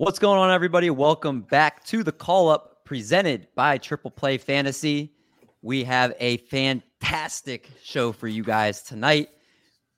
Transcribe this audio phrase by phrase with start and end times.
[0.00, 0.88] What's going on, everybody?
[0.88, 5.12] Welcome back to the call up presented by Triple Play Fantasy.
[5.60, 9.28] We have a fantastic show for you guys tonight.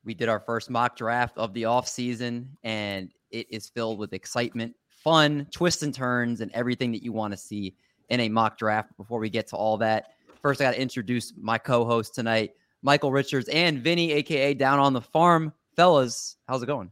[0.05, 4.13] We did our first mock draft of the off season, and it is filled with
[4.13, 7.77] excitement, fun, twists and turns, and everything that you want to see
[8.09, 8.97] in a mock draft.
[8.97, 13.13] Before we get to all that, first I got to introduce my co-host tonight, Michael
[13.13, 15.53] Richards and Vinny, aka Down on the Farm.
[15.77, 16.91] Fellas, how's it going?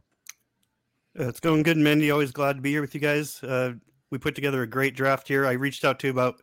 [1.19, 2.11] Uh, it's going good, Mindy.
[2.11, 3.41] Always glad to be here with you guys.
[3.43, 3.73] Uh,
[4.11, 5.45] we put together a great draft here.
[5.45, 6.41] I reached out to about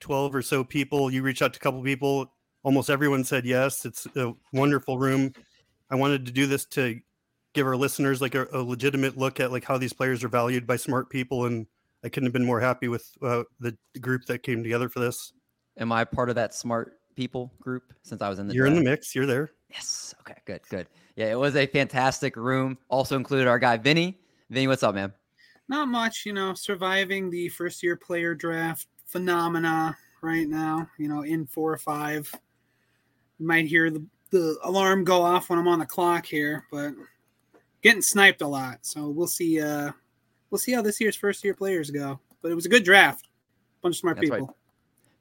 [0.00, 1.10] 12 or so people.
[1.10, 2.32] You reached out to a couple people.
[2.64, 3.84] Almost everyone said yes.
[3.84, 5.32] It's a wonderful room.
[5.90, 7.00] I wanted to do this to
[7.54, 10.66] give our listeners like a, a legitimate look at like how these players are valued
[10.66, 11.66] by smart people, and
[12.04, 15.32] I couldn't have been more happy with uh, the group that came together for this.
[15.78, 18.78] Am I part of that smart people group since I was in the You're draft?
[18.78, 19.14] in the mix.
[19.14, 19.50] You're there.
[19.70, 20.14] Yes.
[20.20, 20.38] Okay.
[20.46, 20.60] Good.
[20.68, 20.86] Good.
[21.16, 22.78] Yeah, it was a fantastic room.
[22.88, 24.18] Also included our guy Vinny.
[24.50, 25.12] Vinny, what's up, man?
[25.68, 31.22] Not much, you know, surviving the first year player draft phenomena right now, you know,
[31.22, 32.30] in four or five.
[33.38, 36.94] You might hear the, the alarm go off when I'm on the clock here, but
[37.82, 38.78] getting sniped a lot.
[38.82, 39.92] So we'll see uh
[40.50, 42.20] we'll see how this year's first year players go.
[42.40, 43.28] But it was a good draft.
[43.82, 44.46] Bunch of smart That's people.
[44.46, 44.56] Right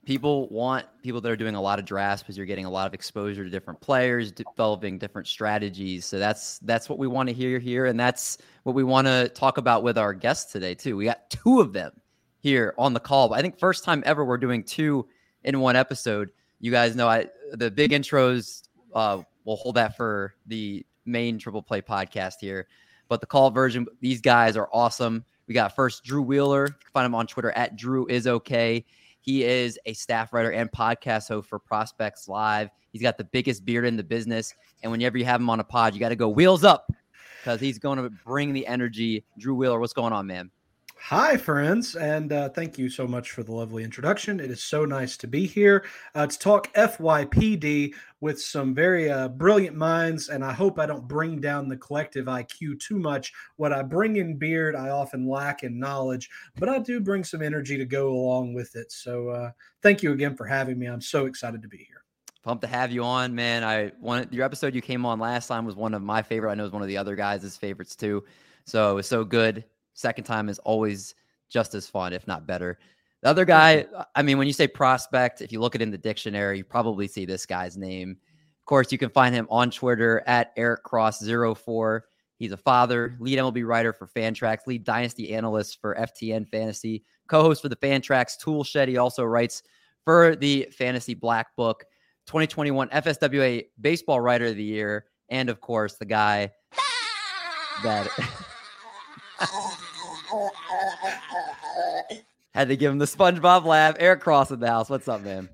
[0.06, 2.88] people want people that are doing a lot of drafts because you're getting a lot
[2.88, 6.06] of exposure to different players developing different strategies.
[6.06, 9.30] So that's that's what we want to hear here and that's what we want to
[9.30, 10.98] talk about with our guests today too.
[10.98, 11.92] We got two of them
[12.40, 13.30] here on the call.
[13.30, 15.08] But i think first time ever we're doing two
[15.44, 16.32] in one episode.
[16.60, 18.64] You guys know i the big intros
[18.96, 22.68] uh we'll hold that for the main triple play podcast here.
[23.08, 25.26] But the call version these guys are awesome.
[25.48, 28.86] We got first drew wheeler find him on twitter at drew is okay
[29.22, 32.70] he is a staff writer and podcast host for Prospects Live.
[32.92, 34.54] He's got the biggest beard in the business.
[34.84, 36.92] And whenever you have him on a pod, you got to go wheels up
[37.40, 39.24] because he's going to bring the energy.
[39.38, 40.50] Drew Wheeler, what's going on, man?
[41.06, 44.40] Hi, friends, and uh, thank you so much for the lovely introduction.
[44.40, 49.28] It is so nice to be here uh, to talk FYPD with some very uh,
[49.30, 53.34] brilliant minds, and I hope I don't bring down the collective IQ too much.
[53.58, 57.42] What I bring in beard, I often lack in knowledge, but I do bring some
[57.42, 58.92] energy to go along with it.
[58.92, 59.52] So, uh,
[59.82, 60.86] thank you again for having me.
[60.86, 62.04] I'm so excited to be here.
[62.44, 63.64] Pumped to have you on, man.
[63.64, 66.52] I wanted your episode you came on last time was one of my favorite.
[66.52, 68.24] I know it was one of the other guys' favorites too.
[68.66, 69.66] So it was so good
[70.02, 71.16] second time is always
[71.50, 72.80] just as fun, if not better.
[73.22, 75.92] The other guy, uh, I mean, when you say prospect, if you look it in
[75.92, 78.12] the dictionary, you probably see this guy's name.
[78.12, 82.02] Of course, you can find him on Twitter at Eric Cross04.
[82.38, 83.24] He's a father, mm-hmm.
[83.24, 88.40] lead MLB writer for Fantrax, lead dynasty analyst for FTN Fantasy, co-host for the Fantrax
[88.40, 88.90] Tool Shed.
[88.90, 89.62] He also writes
[90.04, 91.86] for the Fantasy Black Book,
[92.26, 96.52] 2021 FSWA Baseball Writer of the Year, and of course, the guy
[97.84, 98.10] that
[102.54, 103.96] Had to give him the SpongeBob laugh.
[104.00, 104.90] Eric Cross in the house.
[104.90, 105.50] What's up, man?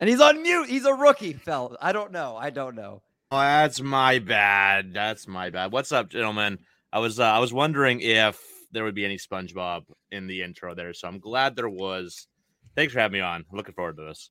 [0.00, 0.68] And he's on mute.
[0.68, 1.76] He's a rookie, fella.
[1.80, 2.36] I don't know.
[2.36, 3.02] I don't know.
[3.30, 4.92] Oh, that's my bad.
[4.92, 5.72] That's my bad.
[5.72, 6.58] What's up, gentlemen?
[6.92, 10.74] I was uh, I was wondering if there would be any SpongeBob in the intro
[10.74, 12.28] there, so I'm glad there was.
[12.76, 13.44] Thanks for having me on.
[13.52, 14.30] Looking forward to this.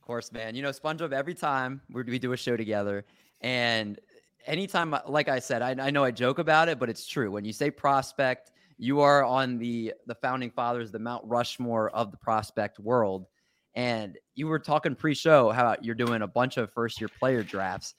[0.00, 0.54] Of course, man.
[0.54, 1.12] You know SpongeBob.
[1.12, 3.04] Every time we do a show together,
[3.40, 3.98] and
[4.46, 7.30] anytime, like I said, I, I know I joke about it, but it's true.
[7.30, 12.10] When you say prospect, you are on the the founding fathers, the Mount Rushmore of
[12.10, 13.26] the prospect world.
[13.74, 17.94] And you were talking pre-show how you're doing a bunch of first-year player drafts.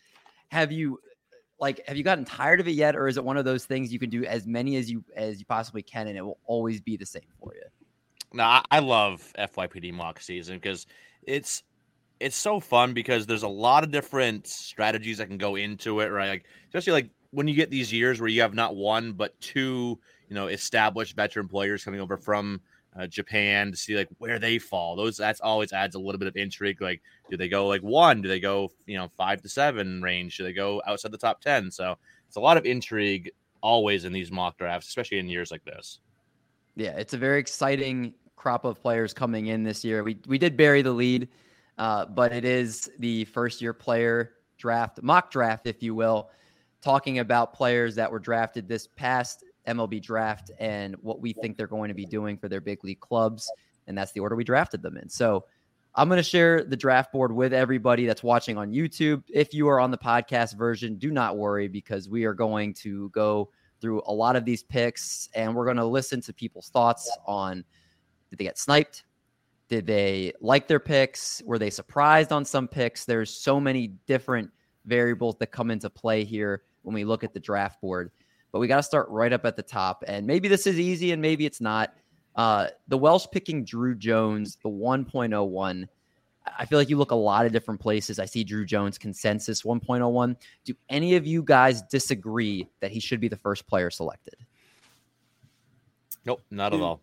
[0.50, 1.00] Have you
[1.60, 3.92] like have you gotten tired of it yet, or is it one of those things
[3.92, 6.82] you can do as many as you as you possibly can, and it will always
[6.82, 7.64] be the same for you?
[8.34, 10.86] No, I love FYPD mock season because
[11.24, 11.64] it's
[12.20, 16.08] it's so fun because there's a lot of different strategies that can go into it,
[16.08, 16.30] right?
[16.30, 20.00] Like especially like when you get these years where you have not one but two,
[20.30, 22.62] you know, established veteran players coming over from
[22.98, 24.96] uh, Japan to see like where they fall.
[24.96, 26.82] Those that's always adds a little bit of intrigue.
[26.82, 28.22] Like, do they go like one?
[28.22, 30.38] Do they go you know five to seven range?
[30.38, 31.70] Do they go outside the top ten?
[31.70, 31.96] So
[32.28, 33.32] it's a lot of intrigue
[33.62, 36.00] always in these mock drafts, especially in years like this.
[36.76, 40.04] Yeah, it's a very exciting crop of players coming in this year.
[40.04, 41.28] We we did bury the lead,
[41.78, 46.30] uh, but it is the first year player draft, mock draft, if you will,
[46.82, 51.68] talking about players that were drafted this past MLB draft and what we think they're
[51.68, 53.52] going to be doing for their big league clubs.
[53.88, 55.10] And that's the order we drafted them in.
[55.10, 55.46] So
[55.96, 59.24] I'm going to share the draft board with everybody that's watching on YouTube.
[59.28, 63.10] If you are on the podcast version, do not worry because we are going to
[63.10, 63.50] go
[63.82, 67.64] through a lot of these picks and we're going to listen to people's thoughts on
[68.30, 69.06] did they get sniped?
[69.70, 71.42] Did they like their picks?
[71.46, 73.06] Were they surprised on some picks?
[73.06, 74.50] There's so many different
[74.86, 78.12] variables that come into play here when we look at the draft board.
[78.52, 80.04] But we got to start right up at the top.
[80.08, 81.94] And maybe this is easy and maybe it's not.
[82.36, 85.88] Uh, the Welsh picking Druw Jones, the 1.01.
[86.58, 88.20] I feel like you look a lot of different places.
[88.20, 90.36] I see Druw Jones consensus 1.01.
[90.64, 94.36] Do any of you guys disagree that he should be the first player selected?
[96.26, 97.02] Nope, not at all.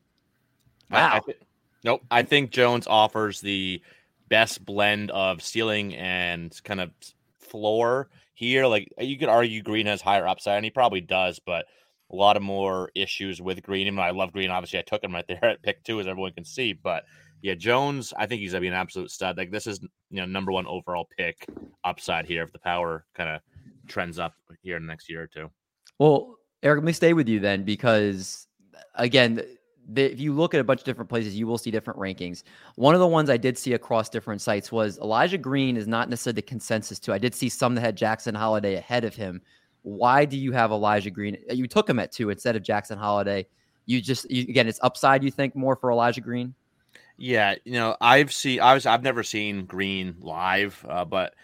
[0.90, 1.08] Wow.
[1.12, 1.38] I, I th-
[1.84, 2.02] nope.
[2.10, 3.80] I think Jones offers the
[4.28, 6.90] best blend of ceiling and kind of
[7.38, 8.66] floor here.
[8.66, 11.66] Like uh, you could argue Green has higher upside, and he probably does, but
[12.10, 13.86] a lot of more issues with Green.
[13.86, 16.06] Even though I love Green, obviously I took him right there at pick two, as
[16.06, 16.72] everyone can see.
[16.72, 17.04] But
[17.42, 19.36] yeah, Jones, I think he's gonna be an absolute stud.
[19.36, 21.46] Like this is you know number one overall pick
[21.84, 23.40] upside here if the power kind of
[23.86, 25.50] trends up here in the next year or two.
[25.98, 29.42] Well, Eric, let me stay with you then because uh, again,
[29.88, 32.42] the, if you look at a bunch of different places, you will see different rankings.
[32.76, 36.08] One of the ones I did see across different sites was Elijah Green is not
[36.08, 37.12] necessarily the consensus too.
[37.12, 39.42] I did see some that had Jackson Holliday ahead of him.
[39.82, 41.36] Why do you have Elijah Green?
[41.50, 43.46] You took him at two instead of Jackson Holliday.
[43.86, 45.22] You just you, again, it's upside.
[45.22, 46.54] You think more for Elijah Green?
[47.16, 48.60] Yeah, you know, I've seen.
[48.60, 48.86] I was.
[48.86, 51.34] I've never seen Green live, uh, but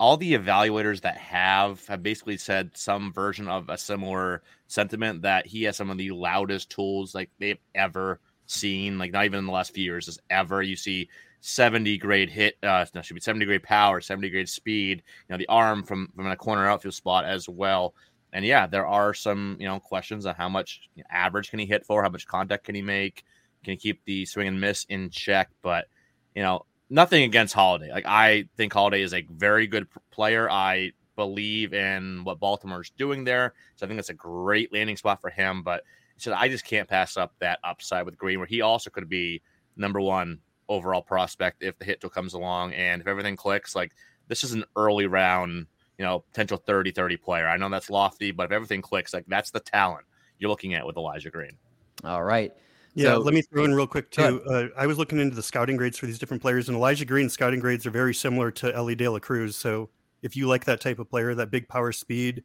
[0.00, 5.46] all the evaluators that have have basically said some version of a similar sentiment that
[5.46, 9.46] he has some of the loudest tools like they've ever seen like not even in
[9.46, 10.62] the last few years just ever.
[10.62, 11.10] You see
[11.42, 15.38] 70 grade hit uh no should be 70 grade power 70 grade speed you know
[15.38, 17.94] the arm from from a corner outfield spot as well.
[18.32, 21.84] And yeah there are some you know questions on how much average can he hit
[21.84, 23.22] for how much contact can he make
[23.64, 25.88] can he keep the swing and miss in check but
[26.34, 27.90] you know nothing against Holliday.
[27.90, 30.50] Like I think Holliday is a very good player.
[30.50, 35.20] I believe in what Baltimore's doing there, so I think it's a great landing spot
[35.20, 35.62] for him.
[35.62, 35.84] But
[36.16, 39.40] so I just can't pass up that upside with Green, where he also could be
[39.76, 43.74] number one overall prospect if the hit tool comes along and if everything clicks.
[43.74, 43.92] Like
[44.28, 45.66] this is an early round,
[45.98, 47.48] you know, potential 30-30 player.
[47.48, 50.04] I know that's lofty, but if everything clicks, like that's the talent
[50.38, 51.56] you're looking at with Elijah Green.
[52.04, 52.52] All right.
[52.94, 54.42] Yeah, So- let me throw in real quick too.
[54.44, 57.32] Uh, I was looking into the scouting grades for these different players, and Elijah Green's
[57.32, 59.56] scouting grades are very similar to Elly De La Cruz.
[59.56, 59.90] So
[60.22, 62.42] if you like that type of player, that big power speed,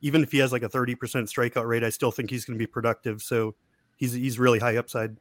[0.00, 2.58] even if he has like a thirty percent strikeout rate, I still think he's going
[2.58, 3.22] to be productive.
[3.22, 3.54] So
[3.96, 5.16] he's he's really high upside.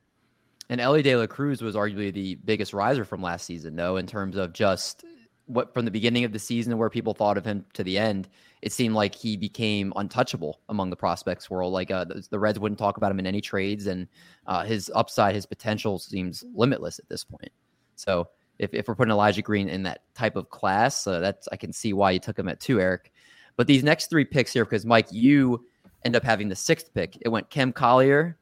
[0.69, 4.07] And Elly De La Cruz was arguably the biggest riser from last season, though, in
[4.07, 5.03] terms of just
[5.45, 8.27] what from the beginning of the season where people thought of him to the end,
[8.63, 11.73] it seemed like he became untouchable among the prospects world.
[11.73, 14.07] Like uh, the, the Reds wouldn't talk about him in any trades, and
[14.47, 17.51] uh, his upside, his potential seems limitless at this point.
[17.97, 18.29] So
[18.59, 21.73] if, if we're putting Elijah Green in that type of class, uh, that's I can
[21.73, 23.11] see why you took him at two, Eric.
[23.57, 25.65] But these next three picks here, because Mike, you
[26.05, 27.17] end up having the sixth pick.
[27.19, 28.37] It went Cam Collier,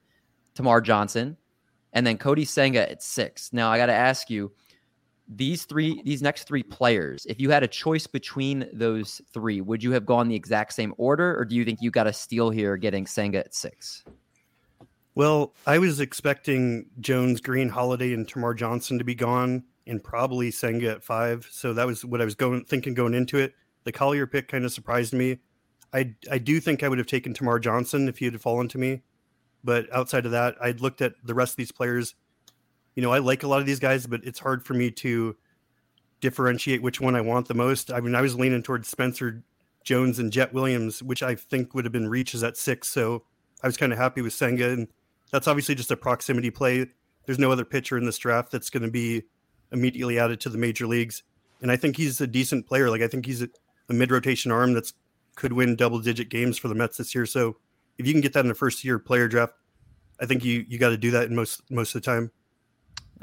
[0.54, 1.36] Termarr Johnson,
[1.94, 3.52] and then Kodai Senga at six.
[3.54, 4.52] Now I got to ask you,
[5.34, 9.82] these three, these next three players, if you had a choice between those three, would
[9.82, 12.50] you have gone the exact same order, or do you think you got a steal
[12.50, 14.04] here, getting Senga at six?
[15.16, 20.52] Well, I was expecting Jones, Green, Holliday, and Termarr Johnson to be gone, and probably
[20.52, 21.48] Senga at five.
[21.52, 23.54] So that was what I was going thinking going into it.
[23.84, 25.40] The Collier pick kind of surprised me.
[25.94, 28.78] I I do think I would have taken Termarr Johnson if he had fallen to
[28.78, 29.02] me,
[29.64, 32.16] but outside of that, I'd looked at the rest of these players.
[32.96, 35.36] You know, I like a lot of these guys, but it's hard for me to
[36.20, 37.92] differentiate which one I want the most.
[37.92, 39.44] I mean, I was leaning towards Spencer
[39.84, 42.90] Jones and Jett Williams, which I think would have been reaches at six.
[42.90, 43.24] So
[43.64, 44.88] I was kind of happy with Senga, and
[45.32, 46.88] that's obviously just a proximity play.
[47.26, 49.24] There's no other pitcher in this draft that's going to be
[49.72, 51.24] immediately added to the major leagues,
[51.62, 52.90] and I think he's a decent player.
[52.90, 53.50] Like I think he's a,
[53.90, 54.94] a mid rotation arm that's
[55.36, 57.26] could win double digit games for the Mets this year.
[57.26, 57.58] So
[57.98, 59.54] if you can get that in the first year player draft,
[60.20, 62.32] I think you you got to do that in most most of the time.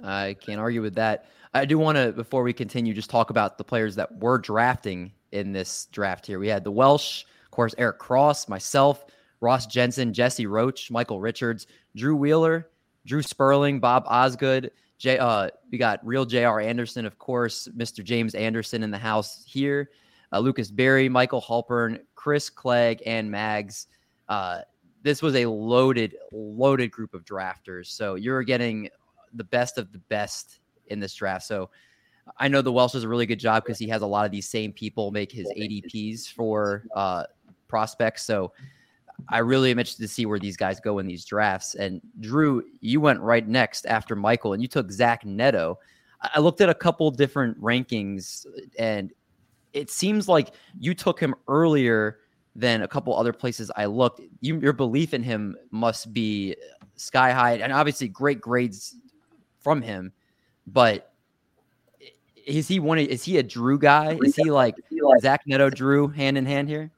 [0.03, 1.27] I can't argue with that.
[1.55, 5.13] I do want to, before we continue, just talk about the players that were drafting
[5.33, 6.39] in this draft here.
[6.39, 9.05] We had the Welsh, of course, Eric Cross, myself,
[9.41, 12.69] Ross Jensen, Jesse Roach, Michael Richards, Drew Wheeler,
[13.07, 14.71] Drew Sperling, Bob Osgood.
[14.99, 16.61] J, uh, we got real J.R.
[16.61, 18.03] Anderson, of course, Mr.
[18.03, 19.91] James Anderson in the house here,
[20.33, 23.87] uh, Lucas Berry, Michael Halpern, Chris Clegg, and Mags.
[24.29, 24.63] Uh,
[25.03, 27.87] this was a loaded, loaded group of drafters.
[27.87, 28.91] So you're getting
[29.35, 31.47] the best of the best in this draft.
[31.47, 31.71] So
[32.37, 34.33] I know the Welsh does a really good job because he has a lot of
[34.33, 37.25] these same people make his ADPs for uh,
[37.69, 38.25] prospects.
[38.25, 38.53] So
[39.29, 41.75] I really am interested to see where these guys go in these drafts.
[41.75, 45.79] And Drew, you went right next after Michael, and you took Zach Neto.
[46.21, 48.47] I looked at a couple different rankings,
[48.79, 49.13] and
[49.73, 52.19] it seems like you took him earlier
[52.57, 54.21] than a couple other places I looked.
[54.41, 56.57] You, your belief in him must be
[56.97, 58.97] sky high, and obviously great grades
[59.69, 60.11] from him.
[60.67, 61.13] But
[62.47, 62.99] is he one?
[62.99, 64.19] Is he a Drew guy?
[64.23, 64.77] Is he like
[65.21, 66.91] Zach Neto, Drew, hand in hand here?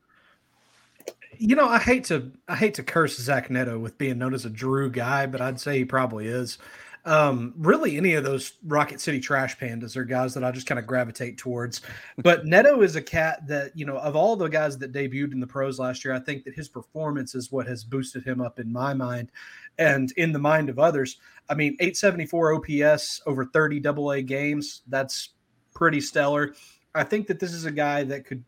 [1.36, 4.44] You know, I hate to I hate to curse Zach Neto with being known as
[4.44, 6.58] a Drew guy, but I'd say he probably is.
[7.06, 10.78] Um, really, any of those Rocket City Trash Pandas are guys that I just kind
[10.78, 11.80] of gravitate towards.
[12.18, 15.40] But Neto is a cat that, you know, of all the guys that debuted in
[15.40, 18.60] the pros last year, I think that his performance is what has boosted him up
[18.60, 19.32] in my mind
[19.80, 21.16] and in the mind of others.
[21.48, 25.30] I mean, 874 OPS over 30 double A games, that's
[25.74, 26.54] pretty stellar.
[26.94, 28.44] I think that this is a guy that could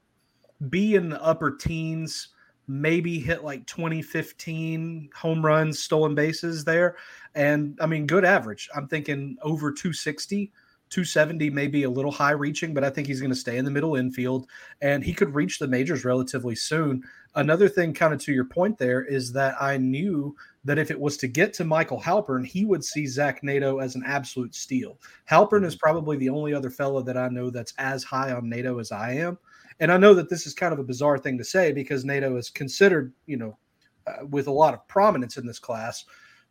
[0.69, 2.29] be in the upper teens
[2.69, 6.97] maybe hit like 2015 home runs, stolen bases there.
[7.35, 8.69] And I mean, good average.
[8.75, 10.53] I'm thinking over 260.
[10.91, 13.65] 270 may be a little high reaching, but I think he's going to stay in
[13.65, 14.47] the middle infield
[14.83, 17.03] and he could reach the majors relatively soon.
[17.35, 21.01] Another thing, kind of to your point there, is that I knew that if it
[21.01, 24.99] was to get to Michael Halpern, he would see Zach Neto as an absolute steal.
[25.29, 25.81] Halpern is mm-hmm.
[25.81, 29.13] probably the only other fellow that I know that's as high on Neto as I
[29.15, 29.39] am.
[29.81, 32.37] And I know that this is kind of a bizarre thing to say because Neto
[32.37, 33.59] is considered, you know,
[34.07, 36.05] uh, with a lot of prominence in this class.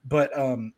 [0.05, 0.73] But, um,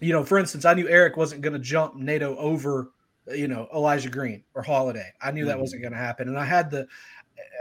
[0.00, 2.90] you know, for instance, I knew Eric wasn't going to jump Neto over,
[3.28, 5.12] you know, Elijah Green or Holliday.
[5.20, 5.60] I knew that mm-hmm.
[5.60, 6.28] wasn't going to happen.
[6.28, 6.86] And I had the,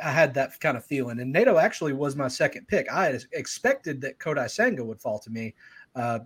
[0.03, 1.19] I had that kind of feeling.
[1.19, 2.91] And Neto actually was my second pick.
[2.91, 5.53] I had expected that Kodai Senga would fall to me.
[5.95, 6.19] Uh,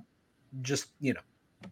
[0.62, 1.22] just, you know,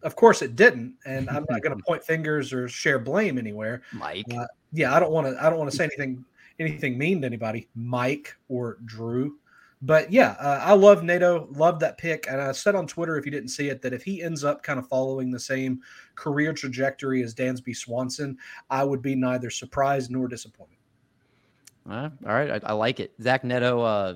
[0.02, 0.94] of course it didn't.
[1.06, 3.82] And I'm not going to point fingers or share blame anywhere.
[3.92, 4.26] Mike.
[4.36, 5.44] Uh, yeah, I don't want to.
[5.44, 6.24] I don't want to say anything
[6.58, 9.38] anything mean to anybody, Mike or Drew.
[9.80, 13.24] But yeah, uh, I love Neto, Love that pick, and I said on Twitter if
[13.24, 15.80] you didn't see it that if he ends up kind of following the same
[16.16, 18.36] career trajectory as Dansby Swanson,
[18.70, 20.77] I would be neither surprised nor disappointed.
[21.88, 23.12] Uh, all right, I, I, like it.
[23.20, 24.14] Zach Neto uh,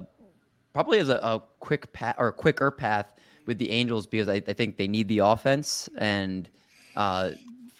[0.72, 3.14] probably has a, a quick path or quicker path
[3.46, 6.48] with the Angels because I, I think they need the offense and
[6.96, 7.30] uh,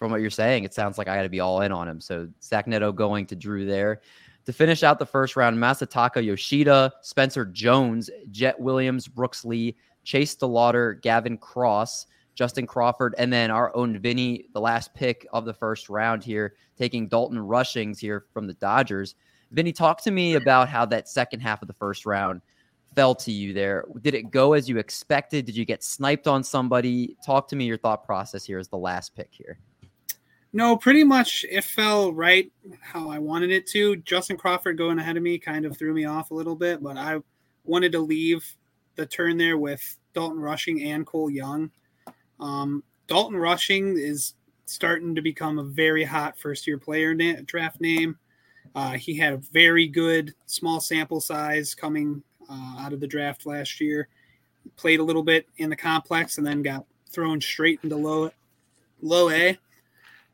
[0.02, 2.00] from what you're saying, it sounds like I got to be all in on him.
[2.00, 4.00] So Zach Neto going to Drew there.
[4.46, 10.34] To finish out the first round, Masataka Yoshida, Spencer Jones, Jett Williams, Brooks Lee, Chase
[10.34, 15.54] DeLauter, Gavin Cross, Justin Crawford, and then our own Vinny, the last pick of the
[15.54, 19.14] first round here, taking Dalton Rushings here from the Dodgers.
[19.52, 22.40] Vinny, talk to me about how that second half of the first round
[22.94, 23.84] fell to you there.
[24.00, 25.44] Did it go as you expected?
[25.44, 27.16] Did you get sniped on somebody?
[27.24, 29.58] Talk to me your thought process here as the last pick here.
[30.54, 33.96] No, pretty much it fell right how I wanted it to.
[33.96, 36.98] Justin Crawford going ahead of me kind of threw me off a little bit, but
[36.98, 37.20] I
[37.64, 38.44] wanted to leave
[38.96, 41.70] the turn there with Dalton Rushing and Cole Young.
[42.38, 44.34] Um, Dalton Rushing is
[44.66, 48.18] starting to become a very hot first year player na- draft name.
[48.74, 53.46] Uh, he had a very good small sample size coming uh, out of the draft
[53.46, 54.08] last year.
[54.76, 58.30] Played a little bit in the complex and then got thrown straight into low
[59.00, 59.58] low A.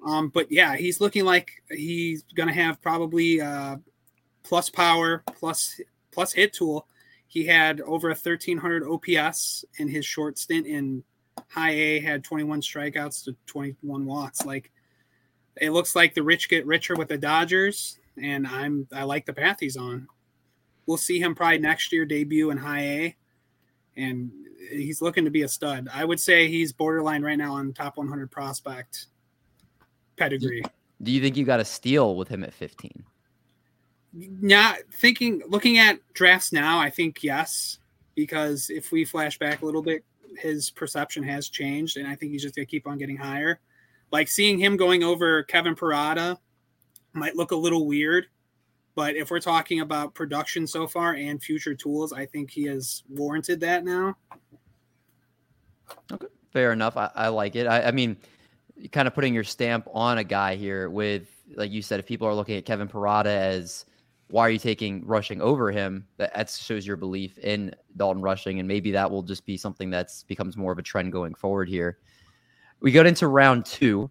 [0.04, 3.76] Um, but yeah, he's looking like he's going to have probably uh,
[4.44, 5.80] plus power, plus
[6.12, 6.86] plus hit tool.
[7.26, 11.02] He had over a 1300 OPS in his short stint in
[11.48, 12.00] high A.
[12.00, 14.46] Had 21 strikeouts to 21 walks.
[14.46, 14.70] Like
[15.60, 19.32] it looks like the rich get richer with the Dodgers, and I'm I like the
[19.32, 20.06] path he's on.
[20.86, 23.16] We'll see him probably next year debut in high A,
[23.96, 24.30] and
[24.70, 25.88] he's looking to be a stud.
[25.92, 29.06] I would say he's borderline right now on top 100 prospect
[30.16, 30.62] pedigree.
[31.02, 33.04] Do you think you got a steal with him at 15?
[34.12, 37.78] Not thinking, looking at drafts now, I think yes,
[38.14, 40.04] because if we flash back a little bit,
[40.38, 43.60] his perception has changed, and I think he's just going to keep on getting higher.
[44.10, 46.38] Like seeing him going over Kevin Parada
[47.18, 48.26] might look a little weird,
[48.94, 53.02] but if we're talking about production so far and future tools, I think he has
[53.08, 54.16] warranted that now.
[56.12, 56.96] Okay, fair enough.
[56.96, 57.66] I, I like it.
[57.66, 58.16] I, I mean,
[58.92, 62.26] kind of putting your stamp on a guy here with, like you said, if people
[62.26, 63.84] are looking at Kevin Parada as
[64.30, 66.06] why are you taking rushing over him?
[66.18, 70.22] That, shows your belief in Dalton rushing, and maybe that will just be something that's
[70.24, 71.98] becomes more of a trend going forward here.
[72.80, 74.10] We got into round two,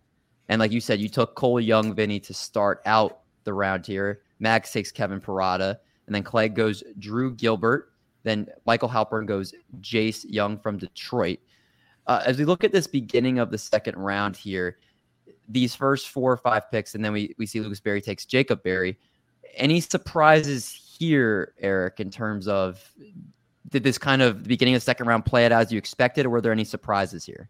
[0.50, 4.22] and like you said, you took Cole Young, Vinny, to start out the round here.
[4.40, 7.92] Max takes Kevin Parada, and then Clegg goes Drew Gilbert.
[8.24, 11.40] Then Michael Halpern goes Jace Jung from Detroit.
[12.08, 14.78] Uh, as we look at this beginning of the second round here,
[15.50, 18.64] these first four or five picks, and then we, we see Lucas Berry takes Jacob
[18.64, 18.98] Berry.
[19.56, 22.92] Any surprises here, Eric, in terms of
[23.70, 26.26] did this kind of the beginning of the second round play it as you expected,
[26.26, 27.50] or were there any surprises here?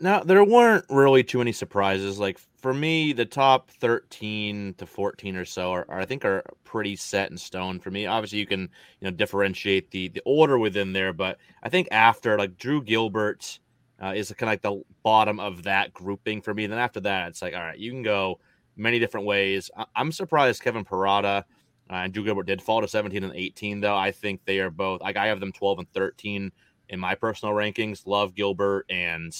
[0.00, 2.18] Now there weren't really too many surprises.
[2.18, 6.42] Like for me, the top thirteen to fourteen or so are, are, I think are
[6.64, 8.06] pretty set in stone for me.
[8.06, 8.68] Obviously, you can you
[9.02, 13.58] know differentiate the the order within there, but I think after like Drew Gilbert
[14.02, 16.64] uh, is kind of like the bottom of that grouping for me.
[16.64, 18.40] And then after that, it's like all right, you can go
[18.76, 19.70] many different ways.
[19.76, 21.44] I, am surprised Kevin Parada
[21.90, 23.96] uh, and Drew Gilbert did fall to seventeen and eighteen though.
[23.96, 26.52] I think they are both like I have them twelve and thirteen
[26.88, 28.06] in my personal rankings.
[28.06, 29.34] Love Gilbert and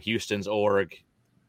[0.00, 0.94] Houston's org,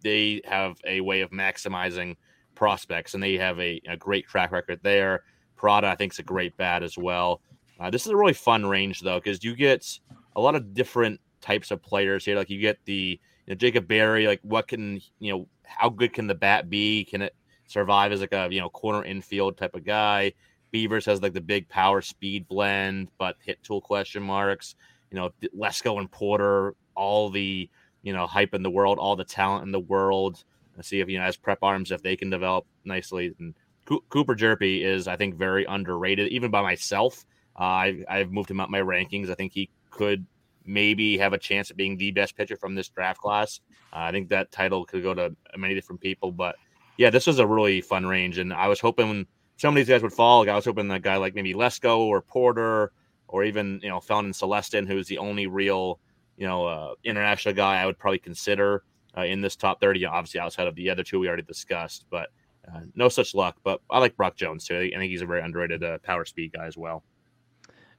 [0.04, 2.16] they have a way of maximizing
[2.56, 5.24] prospects, and they have a, a great track record there.
[5.58, 7.42] Parada, I think, is a great bat as well.
[7.80, 10.00] Uh, this is a really fun range though, because you get
[10.36, 12.36] a lot of different types of players here.
[12.36, 16.14] Like you get the you know, Jacob Berry, like what can you know, how good
[16.14, 17.06] can the bat be?
[17.06, 17.36] Can it
[17.68, 20.34] survive as like a you know corner infield type of guy?
[20.72, 24.76] Beavers has like the big power speed blend, but hit tool question marks.
[25.12, 27.70] You know, Lesko and Porter, all the
[28.04, 30.44] you know, hype in the world, all the talent in the world.
[30.76, 33.34] And see if you know as prep arms if they can develop nicely.
[33.40, 33.54] And
[33.86, 37.26] Cooper Hjerpe is, I think, very underrated, even by myself.
[37.60, 39.30] Uh, I, I've moved him up my rankings.
[39.30, 40.26] I think he could
[40.66, 43.60] maybe have a chance at being the best pitcher from this draft class.
[43.92, 46.56] Uh, I think that title could go to many different people, but
[46.98, 50.04] yeah, this was a really fun range, and I was hoping some of these guys
[50.04, 50.40] would fall.
[50.40, 52.92] Like I was hoping a guy like maybe Lesko or Porter,
[53.28, 56.00] or even you know Felnin Celestin, who's the only real
[56.38, 58.84] you know, uh, international guy I would probably consider
[59.18, 62.30] uh, in this top 30, obviously outside of the other two we already discussed, but
[62.68, 63.58] uh, no such luck.
[63.64, 64.78] But I like Brock Jones too.
[64.78, 67.04] I think he's a very underrated uh, power speed guy as well.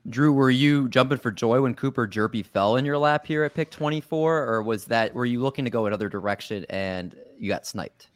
[0.08, 3.54] Drew, were you jumping for joy when Cooper Hjerpe fell in your lap here at
[3.54, 7.66] pick 24, or was that were you looking to go another direction and you got
[7.66, 8.08] sniped?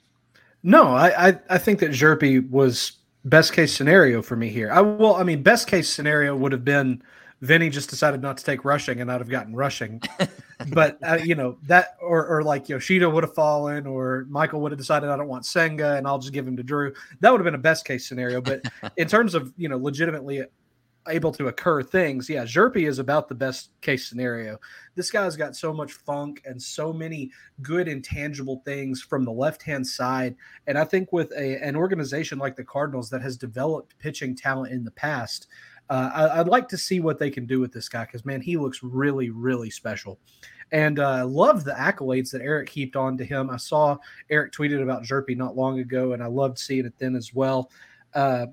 [0.62, 4.70] No, I I, I think that Hjerpe was best case scenario for me here.
[4.70, 7.02] I well, I mean, best case scenario would have been
[7.40, 10.02] Vinny just decided not to take rushing and I'd have gotten rushing.
[10.72, 14.72] but uh, you know that, or, or like Yoshida would have fallen, or Michael would
[14.72, 16.92] have decided I don't want Senga and I'll just give him to Drew.
[17.20, 18.40] That would have been a best case scenario.
[18.40, 18.62] But
[18.96, 20.44] in terms of you know legitimately
[21.06, 24.58] able to occur things, yeah, Hjerpe is about the best case scenario.
[24.94, 27.30] This guy's got so much funk and so many
[27.62, 30.36] good intangible things from the left hand side.
[30.66, 34.72] And I think with a, an organization like the Cardinals that has developed pitching talent
[34.72, 35.48] in the past,
[35.90, 38.40] uh, I, would like to see what they can do with this guy because man,
[38.40, 40.18] he looks really, really special.
[40.70, 43.48] And uh, love the accolades that Eric heaped on to him.
[43.48, 43.96] I saw
[44.28, 47.70] Eric tweeted about Hjerpe not long ago, and I loved seeing it then as well.
[48.12, 48.46] Uh,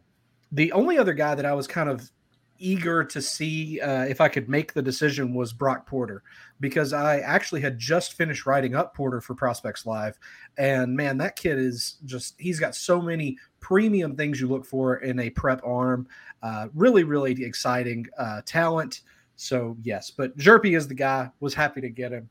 [0.51, 2.09] the only other guy that I was kind of
[2.57, 6.23] eager to see uh, if I could make the decision was Brock Porter
[6.59, 10.17] because I actually had just finished writing up Porter for Prospects Live.
[10.57, 14.97] And man, that kid is just, he's got so many premium things you look for
[14.97, 16.07] in a prep arm.
[16.45, 19.01] Uh, really, really exciting uh, talent.
[19.35, 21.31] So, yes, but Hjerpe is the guy.
[21.39, 22.29] Was happy to get him.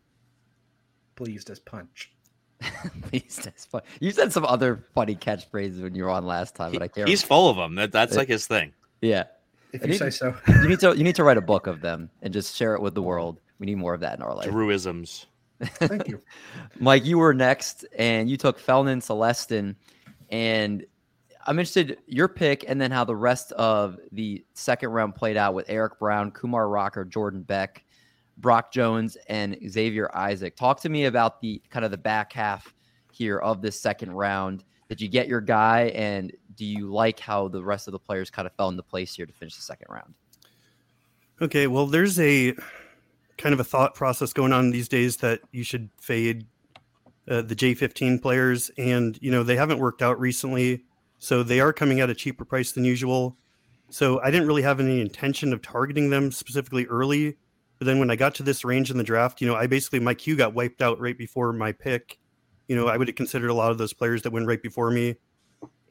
[1.16, 2.12] Pleased as punch.
[3.10, 3.84] Pleased as punch.
[3.98, 7.08] You said some other funny catchphrases when you were on last time, but I can't.
[7.08, 7.34] He's remember.
[7.34, 7.74] full of them.
[7.74, 8.72] That, that's like his thing.
[9.00, 9.24] Yeah.
[9.72, 10.32] If you need, say so.
[10.48, 12.80] you need to you need to write a book of them and just share it
[12.80, 13.40] with the world.
[13.58, 14.48] We need more of that in our life.
[14.48, 15.26] Druisms.
[15.60, 16.22] Thank you.
[16.78, 19.74] Mike, you were next and you took Felnin Celestin
[20.30, 20.86] and
[21.46, 25.54] I'm interested your pick and then how the rest of the second round played out
[25.54, 27.84] with Eric Brown, Kumar Rocker, Jordan Beck,
[28.38, 30.56] Brock Jones, and Xavier Isaac.
[30.56, 32.74] Talk to me about the kind of the back half
[33.12, 34.64] here of this second round.
[34.88, 38.30] Did you get your guy, and do you like how the rest of the players
[38.30, 40.14] kind of fell into place here to finish the second round?
[41.40, 42.54] Okay, well, there's a
[43.38, 46.46] kind of a thought process going on these days that you should fade
[47.28, 50.84] uh, the J15 players, and you know they haven't worked out recently.
[51.24, 53.38] So they are coming at a cheaper price than usual.
[53.88, 57.38] So I didn't really have any intention of targeting them specifically early.
[57.78, 60.00] But then when I got to this range in the draft, you know, I basically
[60.00, 62.18] my queue got wiped out right before my pick.
[62.68, 64.90] You know, I would have considered a lot of those players that went right before
[64.90, 65.16] me.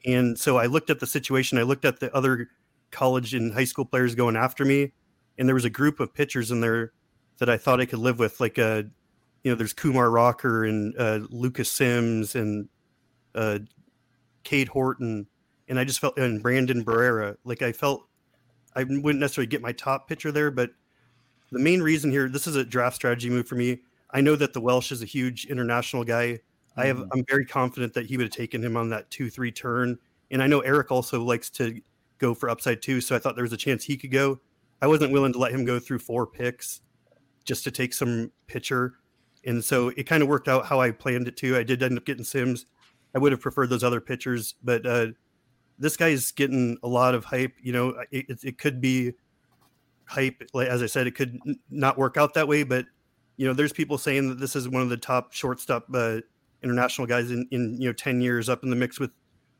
[0.06, 2.48] And so I looked at the situation, I looked at the other
[2.92, 4.92] college and high school players going after me,
[5.36, 6.92] and there was a group of pitchers in there
[7.38, 8.84] that I thought I could live with, like uh,
[9.42, 12.68] you know, there's Kumar Rocker and uh, Lucas Sims and
[13.34, 13.58] uh,
[14.44, 15.26] Cade Horton,
[15.68, 17.36] and I just felt and Brandon Barriera.
[17.44, 18.06] Like I felt
[18.76, 20.70] I wouldn't necessarily get my top pitcher there, but
[21.50, 23.80] the main reason here, this is a draft strategy move for me.
[24.10, 26.40] I know that the Welsh is a huge international guy.
[26.76, 27.08] I have mm-hmm.
[27.12, 29.98] I'm very confident that he would have taken him on that two three turn.
[30.30, 31.80] And I know Eric also likes to
[32.18, 34.40] go for upside too, so I thought there was a chance he could go.
[34.82, 36.80] I wasn't willing to let him go through four picks.
[37.44, 38.94] just to take some pitcher.
[39.46, 41.56] And so it kind of worked out how I planned it to.
[41.56, 42.66] I did end up getting Sims.
[43.14, 45.06] I would have preferred those other pitchers, but uh,
[45.78, 47.54] this is getting a lot of hype.
[47.62, 49.12] You know, it, it, could be
[50.04, 50.42] hype.
[50.52, 52.86] Like as I said, it could n- not work out that way, but
[53.36, 56.18] you know, there's people saying that this is one of the top shortstop uh,
[56.62, 59.10] international guys in, in you know 10 years up in the mix with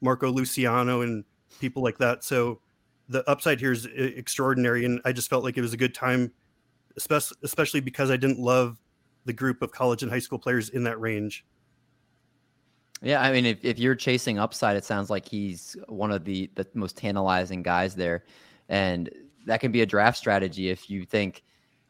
[0.00, 1.24] Marco Luciano and
[1.60, 2.24] people like that.
[2.24, 2.60] So
[3.08, 6.32] the upside here is extraordinary, and I just felt like it was a good time,
[6.96, 8.78] especially especially because I didn't love
[9.26, 11.44] the group of college and high school players in that range.
[13.04, 16.50] Yeah, I mean, if, if you're chasing upside, it sounds like he's one of the
[16.54, 18.24] the most tantalizing guys there,
[18.70, 19.10] and
[19.44, 21.44] that can be a draft strategy if you think,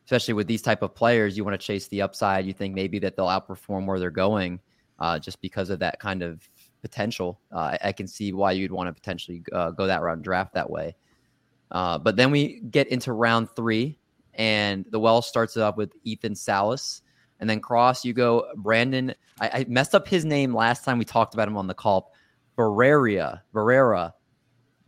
[0.05, 2.45] especially with these type of players, you want to chase the upside.
[2.47, 4.59] You think maybe that they'll outperform where they're going,
[4.99, 6.49] uh, just because of that kind of
[6.83, 7.41] potential.
[7.53, 10.53] Uh, I, can see why you'd want to potentially uh, go that route and draft
[10.55, 10.97] that way.
[11.71, 14.01] Uh, but then we get into round three,
[14.35, 17.03] and the well starts it up with Ethan Salas.
[17.45, 19.15] And then cross, you go Brandon.
[19.39, 22.11] I, I, messed up his name last time we talked about him on the call.
[22.57, 23.43] Barrera.
[23.55, 24.15] Barrera.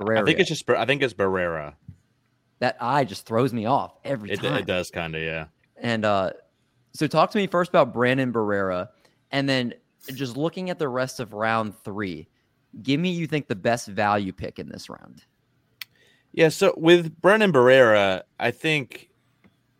[0.00, 0.22] Barrera.
[0.22, 1.74] I think it's just I think it's Barrera.
[2.60, 4.54] That eye just throws me off every it, time.
[4.54, 5.48] It does kind of, yeah.
[5.76, 6.30] And uh
[6.94, 8.88] so talk to me first about Brandon Barriera
[9.30, 9.74] and then
[10.14, 12.26] just looking at the rest of round three,
[12.82, 15.26] give me you think the best value pick in this round.
[16.32, 19.10] Yeah, so with Brennan Barriera, I think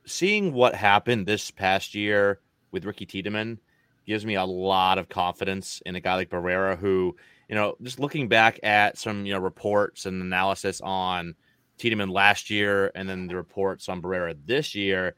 [0.05, 2.41] seeing what happened this past year
[2.73, 3.59] with Ricky Tiedemann
[4.07, 7.17] gives me a lot of confidence in a guy like Barriera, who,
[7.49, 11.35] you know, just looking back at some, you know, reports and analysis on
[11.79, 15.17] Tiedemann last year and then the reports on Barriera this year,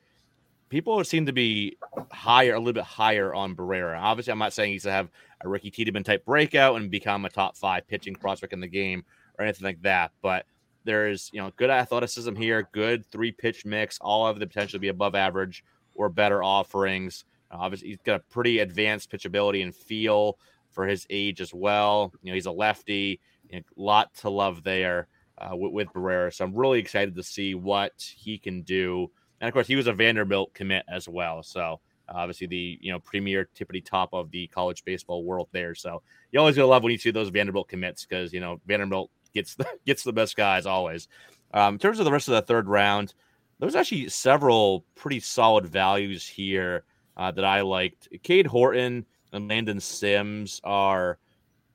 [0.69, 1.77] people seem to be
[2.11, 3.99] higher, a little bit higher on Barriera.
[4.01, 5.11] Obviously, I'm not saying he's to have
[5.43, 9.05] a Ricky Tiedemann type breakout and become a top five pitching prospect in the game
[9.39, 10.13] or anything like that.
[10.23, 10.47] But
[10.85, 14.81] there's you know good athleticism here, good three pitch mix, all of the potential to
[14.81, 17.25] be above average or better offerings.
[17.51, 20.39] Obviously, he's got a pretty advanced pitchability and feel
[20.71, 22.13] for his age as well.
[22.23, 23.21] You know, he's a lefty.
[23.51, 25.09] You know, lot to love there
[25.39, 26.35] uh, with, with Barriera.
[26.35, 29.87] So I'm really excited to see what he can do and of course, he was
[29.87, 31.43] a Vanderbilt commit as well.
[31.43, 35.75] So obviously the you know premier tippity top of the college baseball world there.
[35.75, 39.11] So you always gonna love when you see those Vanderbilt commits because you know Vanderbilt
[39.35, 41.09] gets the gets the best guys always.
[41.55, 43.15] Um, in terms of the rest of the third round,
[43.59, 46.85] there's actually several pretty solid values here
[47.19, 48.09] uh, that I liked.
[48.23, 51.19] Cade Horton and Landon Sims are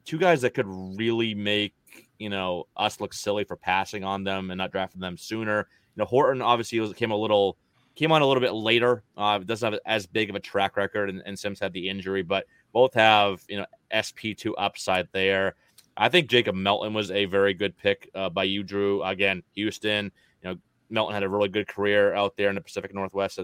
[0.06, 1.74] two guys that could really make
[2.18, 5.68] you know us look silly for passing on them and not drafting them sooner.
[5.96, 7.58] You know, Horton obviously was, came a little
[7.96, 9.04] came on a little bit later.
[9.18, 12.24] Uh, doesn't have as big of a track record, and, and Sims had the injury,
[12.24, 15.56] but both have you know SP two upside there.
[15.96, 19.04] I think Jacob Melton was a very good pick uh, by you, Drew.
[19.04, 20.12] Again, Houston.
[20.42, 20.58] You know,
[20.90, 23.40] Melton had a really good career out there in the Pacific Northwest,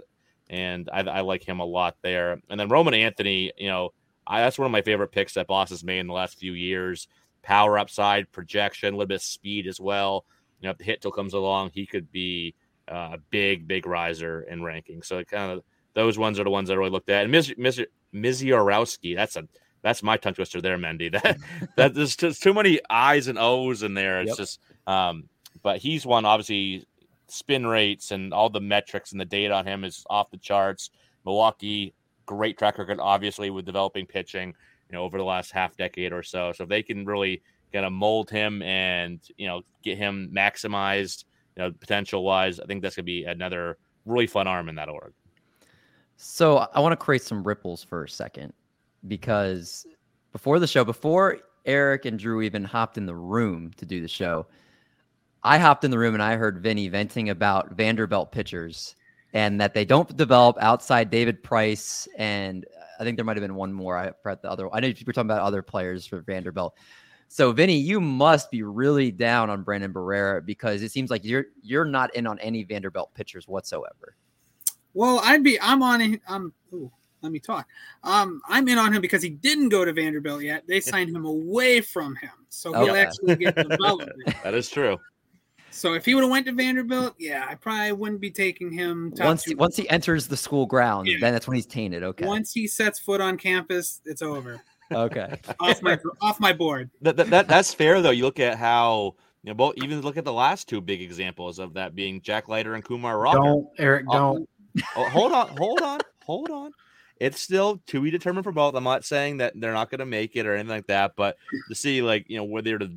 [0.50, 2.40] and I, I like him a lot there.
[2.50, 3.52] And then Roman Anthony.
[3.58, 3.94] You know,
[4.26, 6.54] I, that's one of my favorite picks that Boss has made in the last few
[6.54, 7.08] years.
[7.42, 10.26] Power upside, projection, a little bit of speed as well
[10.60, 12.54] you know, if the hit till comes along, he could be
[12.92, 15.02] uh, a big, big riser in ranking.
[15.04, 17.24] So kind of those ones are the ones I really looked at.
[17.24, 17.82] And Miz, Miz,
[19.16, 19.48] that's a
[19.82, 21.12] that's my tongue twister there, Mendy.
[21.24, 21.38] That
[21.78, 24.22] that there's just too many I's and O's in there.
[24.22, 24.38] It's yep.
[24.38, 25.30] just um,
[25.62, 26.86] but he's one obviously
[27.32, 30.90] spin rates and all the metrics and the data on him is off the charts.
[31.26, 31.94] Milwaukee,
[32.26, 34.54] great track record, obviously, with developing pitching,
[34.90, 36.52] you know, over the last half decade or so.
[36.54, 37.42] So if they can really
[37.74, 42.60] kind of mold him and you know get him maximized, you know, potential wise.
[42.60, 45.14] I think that's going to be another really fun arm in that org.
[46.18, 48.54] So I want to create some ripples for a second
[49.08, 49.86] because
[50.32, 54.08] before the show, before Eric and Drew even hopped in the room to do the
[54.08, 54.48] show,
[55.44, 58.96] I hopped in the room and I heard Vinny venting about Vanderbilt pitchers
[59.34, 62.66] and that they don't develop outside David Price and
[63.00, 63.98] I think there might have been one more.
[63.98, 64.68] I forgot the other.
[64.68, 64.78] One.
[64.78, 66.76] I know you were talking about other players for Vanderbilt.
[67.30, 71.46] So, Vinny, you must be really down on Brandon Barriera because it seems like you're
[71.62, 74.16] you're not in on any Vanderbilt pitchers whatsoever.
[74.94, 75.62] Well, I'd be.
[75.62, 76.20] I'm on.
[76.28, 76.54] I'm.
[76.74, 77.68] Ooh, let me talk.
[78.04, 80.64] Um, I'm in on him because he didn't go to Vanderbilt yet.
[80.68, 83.02] They signed him away from him, so he'll okay.
[83.02, 84.34] actually get development.
[84.44, 84.98] that is true.
[85.72, 89.14] So if he would have went to Vanderbilt, yeah, I probably wouldn't be taking him.
[89.18, 91.18] once he, once he enters the school ground, yeah.
[91.22, 92.04] then that's when he's tainted.
[92.04, 92.26] Okay.
[92.26, 94.62] Once he sets foot on campus, it's over.
[94.92, 95.40] Okay.
[95.60, 96.90] off my off my board.
[97.02, 98.10] That, that, that, that's fair though.
[98.12, 101.60] You look at how you know both even look at the last two big examples
[101.60, 103.38] of that being Jack Leiter and Kumar Rocker.
[103.40, 104.50] Don't Eric, uh, don't.
[104.96, 106.72] oh, hold on, hold on, hold on.
[107.20, 108.76] It's still to be determined for both.
[108.76, 111.38] I'm not saying that they're not going to make it or anything like that, but
[111.68, 112.96] to see like you know where they're the,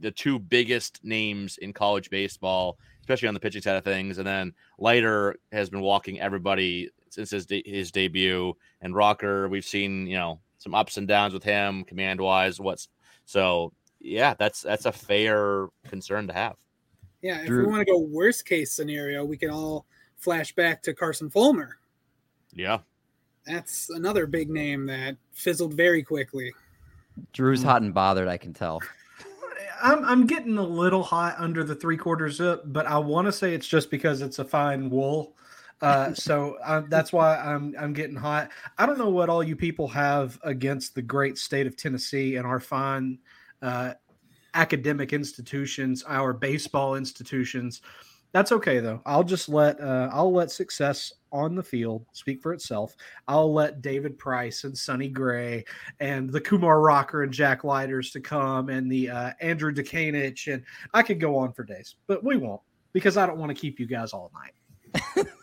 [0.00, 4.18] the two biggest names in college baseball, especially on the pitching side of things.
[4.18, 8.54] And then Leiter has been walking everybody since his de- his debut.
[8.80, 12.58] And Rocker, we've seen you know some ups and downs with him, command wise.
[12.60, 12.88] What's
[13.26, 16.56] so yeah, that's that's a fair concern to have.
[17.22, 19.84] Yeah, if Drew- we want to go worst case scenario, we can all
[20.16, 21.76] flash back to Carson Fulmer.
[22.54, 22.78] Yeah,
[23.46, 26.52] That's another big name that fizzled very quickly.
[27.32, 27.68] Drew's Hmm.
[27.68, 28.26] hot and bothered.
[28.28, 28.80] I can tell.
[29.82, 33.32] I'm I'm getting a little hot under the three quarter zip, but I want to
[33.32, 35.36] say it's just because it's a fine wool.
[35.80, 38.50] Uh, so i that's why I'm I'm getting hot.
[38.78, 42.46] I don't know what all you people have against the great state of Tennessee and
[42.46, 43.18] our fine
[43.62, 43.94] uh,
[44.54, 47.80] academic institutions, our baseball institutions.
[48.32, 49.02] That's okay though.
[49.06, 52.96] I'll just let uh, I'll let success on the field speak for itself.
[53.28, 55.64] I'll let David Price and Sonny Gray
[56.00, 60.62] and the Kumar Rocker and Jack Leiters to come and the uh, Andrew Dutkanich and
[60.94, 62.60] I could go on for days, but we won't
[62.92, 65.26] because I don't want to keep you guys all night.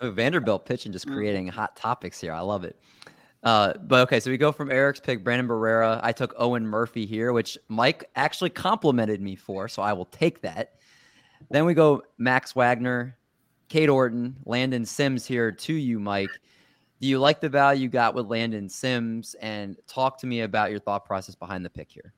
[0.00, 2.32] Oh, Vanderbilt pitching just creating hot topics here.
[2.32, 2.76] I love it.
[3.42, 6.00] Uh, but okay, so we go from Eric's pick, Brandon Barriera.
[6.02, 10.42] I took Owen Murphy here, which Mike actually complimented me for, so I will take
[10.42, 10.74] that.
[11.50, 13.16] Then we go Max Wagner,
[13.70, 16.30] Cade Horton, Landon Sims here to you, Mike.
[17.00, 19.34] Do you like the value you got with Landon Sims?
[19.40, 22.12] And talk to me about your thought process behind the pick here.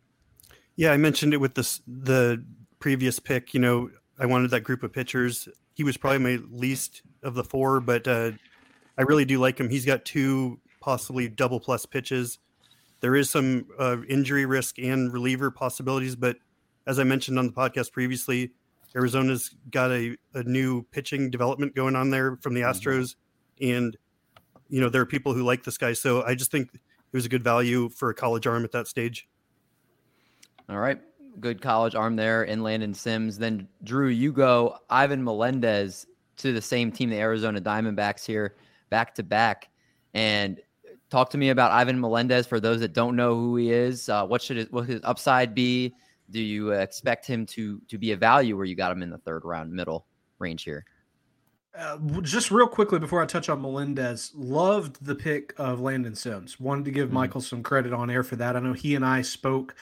[0.77, 2.43] Yeah, I mentioned it with this the
[2.81, 3.53] previous pick.
[3.53, 5.47] You know, I wanted that group of pitchers.
[5.75, 8.33] He was probably my least of the four, but uh,
[8.97, 9.69] I really do like him.
[9.69, 12.39] He's got two possibly double plus pitches.
[13.01, 16.39] There is some uh, injury risk and reliever possibilities, but
[16.87, 18.53] as I mentioned on the podcast previously,
[18.95, 22.71] Arizona's got a, a new pitching development going on there from the Mhm.
[22.71, 23.17] Astros,
[23.61, 23.97] and
[24.69, 25.93] you know there are people who like this guy.
[25.93, 26.81] So I just think it
[27.17, 29.29] was a good value for a college arm at that stage.
[30.69, 31.01] All right.
[31.41, 33.39] Good college arm there in Landon Sims.
[33.39, 36.07] Then Drew, you go Ivan Melendez
[36.39, 38.57] to the same team, the Arizona Diamondbacks here,
[38.91, 39.69] back to back.
[40.15, 40.61] And
[41.11, 44.09] talk to me about Ivan Melendez for those that don't know who he is.
[44.09, 45.95] Uh, what should his, what his upside be?
[46.33, 49.11] Do you uh, expect him to to be a value where you got him in
[49.11, 50.07] the third round, middle
[50.39, 50.85] range here?
[51.79, 56.61] Uh, just real quickly before I touch on Melendez, loved the pick of Landon Sims.
[56.61, 57.13] Wanted to give Mhm.
[57.13, 58.57] Michael some credit on air for that.
[58.57, 59.75] I know he and I spoke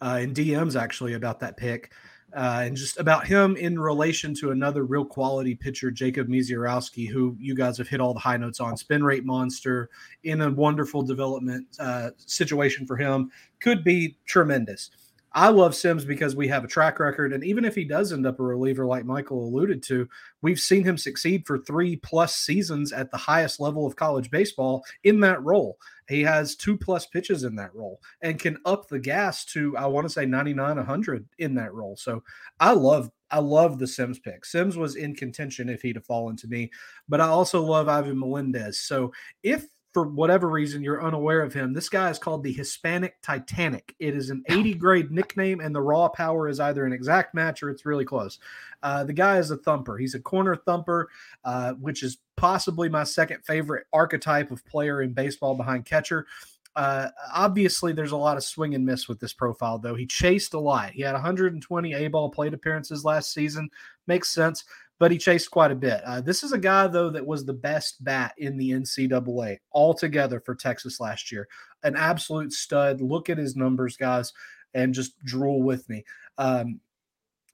[0.00, 1.92] uh, in DMs actually about that pick
[2.34, 7.36] uh, and just about him in relation to another real quality pitcher, Jacob Misiorowski, who
[7.38, 8.76] you guys have hit all the high notes on.
[8.76, 9.88] Spin rate monster
[10.24, 13.30] in a wonderful development uh, situation for him.
[13.60, 14.90] Could be tremendous.
[15.36, 17.34] I love Sims because we have a track record.
[17.34, 20.08] And even if he does end up a reliever, like Michael alluded to,
[20.40, 24.82] we've seen him succeed for three plus seasons at the highest level of college baseball
[25.04, 25.76] in that role.
[26.08, 29.84] He has two plus pitches in that role and can up the gas to, I
[29.84, 31.96] want to say 99, 100 in that role.
[31.96, 32.22] So
[32.58, 34.46] I love, I love the Sims pick.
[34.46, 36.70] Sims was in contention if he'd have fallen to me,
[37.10, 38.80] but I also love Ivan Melendez.
[38.80, 43.16] So if for whatever reason you're unaware of him, this guy is called the Hispanic
[43.22, 43.94] Titanic.
[43.98, 47.62] It is an 80 grade nickname, and the raw power is either an exact match
[47.62, 48.38] or it's really close.
[48.82, 49.96] Uh, the guy is a thumper.
[49.96, 51.08] He's a corner thumper,
[51.46, 56.26] uh, which is possibly my second favorite archetype of player in baseball behind catcher.
[56.74, 59.94] Uh, obviously, there's a lot of swing and miss with this profile, though.
[59.94, 60.90] He chased a lot.
[60.90, 63.70] He had 120 A ball plate appearances last season.
[64.06, 64.64] Makes sense,
[64.98, 66.02] but he chased quite a bit.
[66.04, 70.40] Uh, this is a guy, though, that was the best bat in the NCAA altogether
[70.40, 71.48] for Texas last year.
[71.82, 73.00] An absolute stud.
[73.00, 74.32] Look at his numbers, guys,
[74.74, 76.04] and just drool with me.
[76.38, 76.80] Um,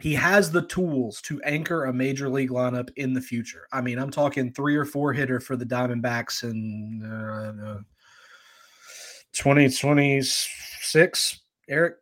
[0.00, 3.68] he has the tools to anchor a major league lineup in the future.
[3.72, 7.78] I mean, I'm talking three or four hitter for the Diamondbacks in uh,
[9.32, 11.40] 2026.
[11.68, 11.94] Eric,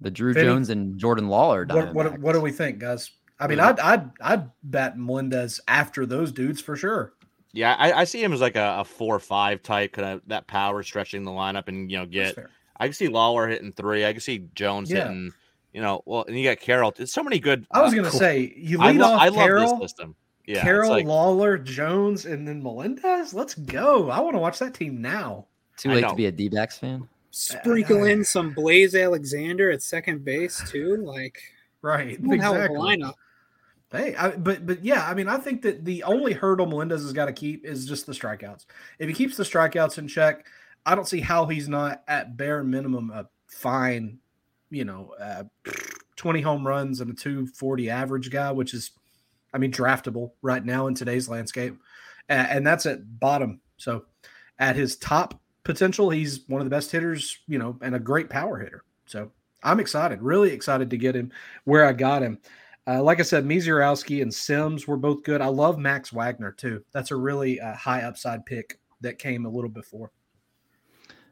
[0.00, 0.46] The Drew Vinny?
[0.46, 1.68] Jones and Jordan Lawlar.
[1.72, 3.10] what, what, what do we think, guys?
[3.44, 7.12] I mean, I'd, I'd, I'd bet Melendez after those dudes for sure.
[7.52, 10.22] Yeah, I, I see him as like a, a four or five type, kind of
[10.26, 12.36] that power stretching the lineup and you know get.
[12.78, 14.04] I can see Lawlar hitting three.
[14.04, 15.04] I can see Jones Yeah.
[15.04, 15.32] hitting.
[15.72, 16.92] You know, well, and you got Carroll.
[16.98, 17.66] It's so many good.
[17.70, 19.76] I was uh, going to cool- say, you I, lead lo- off I love Carroll,
[19.78, 20.14] this system.
[20.46, 23.34] Yeah, Carroll, like- Lawlar, Jones, and then Melendez.
[23.34, 24.08] Let's go.
[24.10, 25.46] I want to watch that team now.
[25.76, 27.08] Too late to be a D-backs fan.
[27.30, 30.96] Sprinkle in some Blaze Alexander at second base too.
[30.98, 31.38] Like
[31.82, 32.20] Right.
[32.20, 32.78] one hell a Exactly.
[32.78, 33.14] lineup.
[33.94, 37.12] Hey, I, but but yeah, I mean, I think that the only hurdle Melendez has
[37.12, 38.66] got to keep is just the strikeouts.
[38.98, 40.46] If he keeps the strikeouts in check,
[40.84, 44.18] I don't see how he's not at bare minimum a fine,
[44.70, 45.44] you know, uh,
[46.16, 48.90] twenty home runs and a two forty average guy, which is,
[49.52, 51.76] I mean, draftable right now in today's landscape,
[52.28, 53.60] and, and that's at bottom.
[53.76, 54.06] So,
[54.58, 58.28] at his top potential, he's one of the best hitters, you know, and a great
[58.30, 58.84] power hitter.
[59.06, 59.30] So
[59.62, 61.32] I'm excited, really excited to get him
[61.64, 62.38] where I got him.
[62.86, 65.40] Uh, like I said, Misiorowski and Sims were both good.
[65.40, 66.84] I love Max Wagner too.
[66.92, 70.10] That's a really uh, high upside pick that came a little before.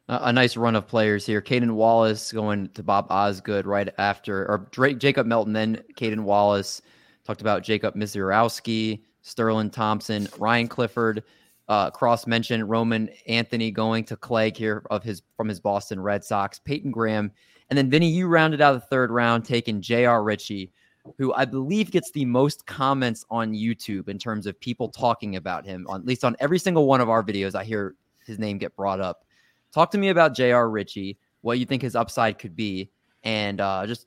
[0.08, 1.40] A nice run of players here.
[1.40, 6.82] Cayden Wallace going to Bob Osgood right after, or Drake, Jacob Melton, then Cayden Wallace.
[7.24, 11.22] Talked about Jacob Misiorowski, Sterling Thompson, Ryan Clifford.
[11.68, 16.24] Uh, cross mentioned Roman Anthony going to Clegg here of his from his Boston Red
[16.24, 16.58] Sox.
[16.58, 17.30] Peyton Graham,
[17.70, 20.24] and then Vinny, you rounded out the third round, taking J.R.
[20.24, 20.72] Ritchie
[21.18, 25.64] who I believe gets the most comments on YouTube in terms of people talking about
[25.64, 25.86] him.
[25.88, 27.94] On at least on every single one of our videos, I hear
[28.26, 29.24] his name get brought up.
[29.72, 30.70] Talk to me about J.R.
[30.70, 32.90] Ritchie, what you think his upside could be,
[33.24, 34.06] and uh, just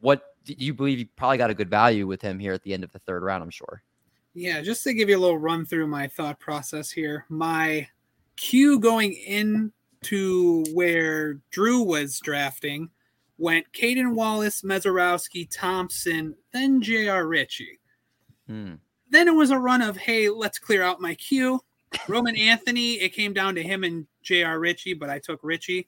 [0.00, 2.84] what you believe you probably got a good value with him here at the end
[2.84, 3.42] of the third round.
[3.42, 3.82] I'm sure.
[4.34, 7.88] Yeah, just to give you a little run through my thought process here, my
[8.36, 12.90] cue going into where Drew was drafting
[13.38, 17.26] went Cayden Wallace, Misiorowski, Thompson, then J.R.
[17.26, 17.80] Ritchie.
[18.46, 18.74] Hmm.
[19.10, 21.60] Then it was a run of, hey, let's clear out my queue.
[22.08, 24.58] Roman Anthony, it came down to him and J.R.
[24.58, 25.86] Ritchie, but I took Ritchie.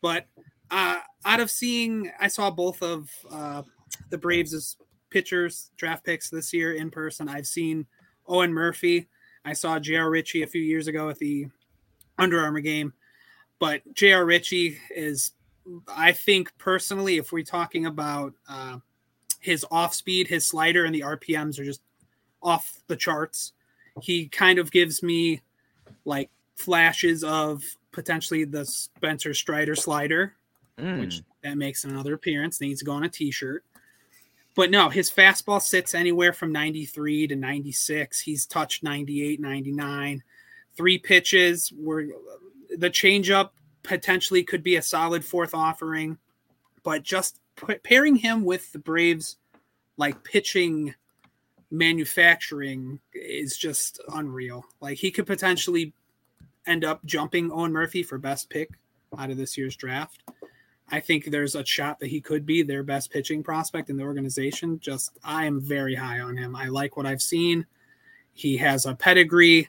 [0.00, 0.26] But
[0.70, 3.62] uh, out of seeing, I saw both of uh,
[4.10, 4.76] the Braves'
[5.10, 7.28] pitchers, draft picks this year in person.
[7.28, 7.86] I've seen
[8.26, 9.08] Owen Murphy.
[9.44, 10.10] I saw J.R.
[10.10, 11.46] Ritchie a few years ago at the
[12.18, 12.92] Under Armour game.
[13.58, 14.24] But J.R.
[14.24, 15.32] Ritchie is
[15.88, 18.78] I think personally, if we're talking about uh,
[19.40, 21.80] his off speed, his slider, and the RPMs are just
[22.42, 23.52] off the charts.
[24.02, 25.42] He kind of gives me
[26.04, 30.34] like flashes of potentially the Spencer Strider slider,
[30.78, 31.00] mm.
[31.00, 32.60] which that makes another appearance.
[32.60, 33.64] Needs to go on a t-shirt.
[34.54, 38.20] But no, his fastball sits anywhere from 93 to 96.
[38.20, 40.22] He's touched 98, 99.
[40.76, 42.06] Three pitches were
[42.76, 43.50] the changeup
[43.86, 46.18] potentially could be a solid fourth offering,
[46.82, 47.40] but just
[47.82, 49.36] pairing him with the Braves,
[49.96, 50.94] like pitching
[51.70, 54.64] manufacturing, is just unreal.
[54.80, 55.92] Like he could potentially
[56.66, 58.70] end up jumping Owen Murphy for best pick
[59.16, 60.22] out of this year's draft.
[60.88, 64.04] I think there's a shot that he could be their best pitching prospect in the
[64.04, 64.78] organization.
[64.78, 66.54] Just I am very high on him.
[66.54, 67.66] I like what I've seen.
[68.32, 69.68] He has a pedigree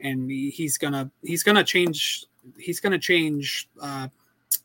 [0.00, 2.26] and he's gonna he's gonna change
[2.58, 4.08] he's going to change uh,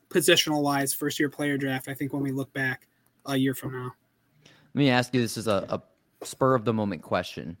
[0.08, 1.88] positional wise first year player draft.
[1.88, 2.86] I think when we look back
[3.26, 3.92] a year from now.
[4.74, 5.82] Let me ask you this is a, a
[6.24, 7.56] spur of the moment question.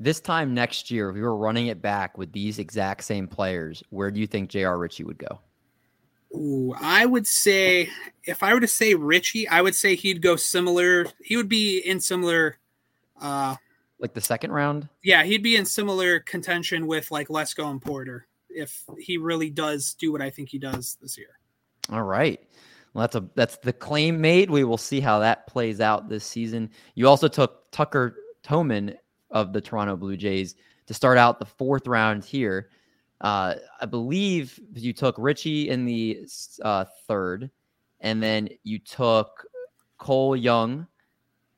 [0.00, 3.82] This time next year, if we were running it back with these exact same players,
[3.90, 4.76] where do you think J.R.
[4.76, 5.40] Ritchie would go?
[6.34, 7.88] Ooh, I would say
[8.24, 11.06] if I were to say Ritchie, I would say he'd go similar.
[11.22, 12.58] He would be in similar,
[13.20, 13.54] uh,
[14.00, 14.88] like the second round.
[15.04, 19.94] Yeah, he'd be in similar contention with like Lesko and Porter if he really does
[19.94, 21.38] do what I think he does this year.
[21.90, 22.40] All right.
[22.92, 24.50] Well, that's a that's the claim made.
[24.50, 26.70] We will see how that plays out this season.
[26.94, 28.96] You also took Tucker Toman
[29.30, 30.54] of the Toronto Blue Jays
[30.86, 32.70] to start out the fourth round here.
[33.20, 36.26] Uh, I believe you took Ritchie in the
[36.62, 37.50] uh, third,
[38.00, 39.46] and then you took
[39.98, 40.86] Cole Young,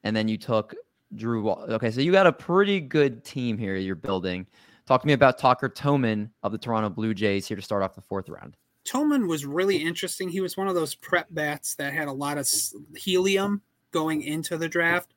[0.04, 0.74] and then you took
[1.14, 1.50] Drew.
[1.50, 4.46] Okay, so you got a pretty good team here you're building.
[4.86, 7.96] Talk to me about Tucker Toman of the Toronto Blue Jays here to start off
[7.96, 8.56] the fourth round.
[8.84, 10.28] Toman was really interesting.
[10.28, 12.48] He was one of those prep bats that had a lot of
[12.96, 15.12] helium going into the draft,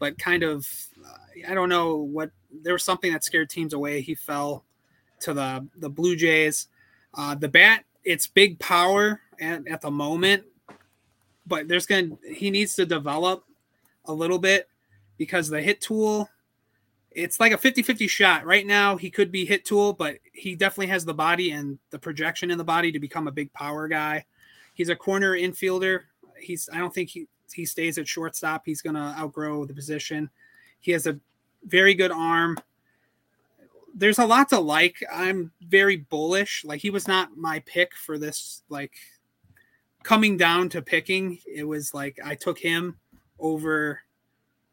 [0.00, 0.66] but kind of,
[1.48, 4.00] I don't know what, there was something that scared teams away.
[4.00, 4.64] He fell
[5.20, 6.66] to the, the Blue Jays.
[7.16, 10.42] Uh, the bat, it's big power at, at the moment,
[11.46, 13.44] but there's going to, he needs to develop
[14.06, 14.68] a little bit
[15.18, 16.28] because the hit tool
[17.14, 18.44] it's like a 50-50 shot.
[18.44, 21.98] Right now he could be hit tool, but he definitely has the body and the
[21.98, 24.24] projection in the body to become a big power guy.
[24.74, 26.00] He's a corner infielder.
[26.38, 28.62] He's I don't think he he stays at shortstop.
[28.66, 30.28] He's going to outgrow the position.
[30.80, 31.18] He has a
[31.64, 32.58] very good arm.
[33.94, 34.96] There's a lot to like.
[35.12, 36.64] I'm very bullish.
[36.64, 38.92] Like he was not my pick for this like
[40.02, 41.38] coming down to picking.
[41.46, 42.98] It was like I took him
[43.38, 44.00] over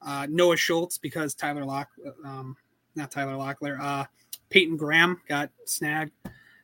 [0.02, 1.90] uh, Noah Schultz because Tyler Lock,
[2.25, 2.56] um,
[2.96, 4.06] not Tyler Locklear, uh,
[4.50, 6.12] Peyton Graham got snagged.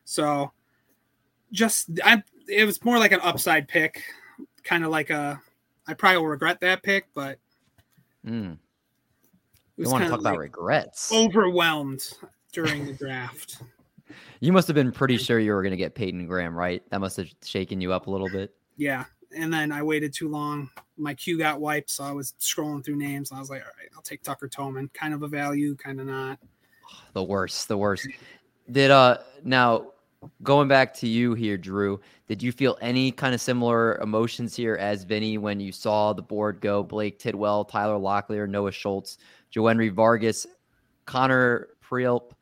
[0.04, 0.52] So
[1.52, 4.02] just I, it was more like an upside pick,
[4.62, 5.40] kind of like a.
[5.86, 7.38] I probably will regret that pick, but.
[8.26, 8.58] Mm.
[9.76, 11.12] You want to talk like about regrets?
[11.12, 12.12] Overwhelmed
[12.52, 13.62] during the draft.
[14.40, 16.82] You must have been pretty sure you were going to get Peyton Graham, right?
[16.90, 18.54] That must have shaken you up a little bit.
[18.76, 19.04] Yeah,
[19.36, 20.70] and then I waited too long.
[20.96, 23.32] My queue got wiped, so I was scrolling through names.
[23.32, 24.92] I was like, all right, I'll take Tucker Toman.
[24.94, 26.38] Kind of a value, kind of not.
[27.12, 28.08] The worst, the worst.
[28.70, 29.92] Did uh now
[30.42, 34.76] going back to you here, Drew, did you feel any kind of similar emotions here
[34.76, 39.18] as Vinny when you saw the board go Blake Tidwell, Tyler Locklear, Noah Schultz,
[39.54, 40.46] Joenry Vargas,
[41.06, 42.32] Connor Prielipp,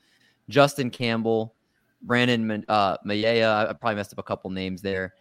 [0.49, 1.55] Justin Campbell,
[2.03, 3.69] Brandon uh, Mayea?
[3.69, 5.15] I probably messed up a couple names there.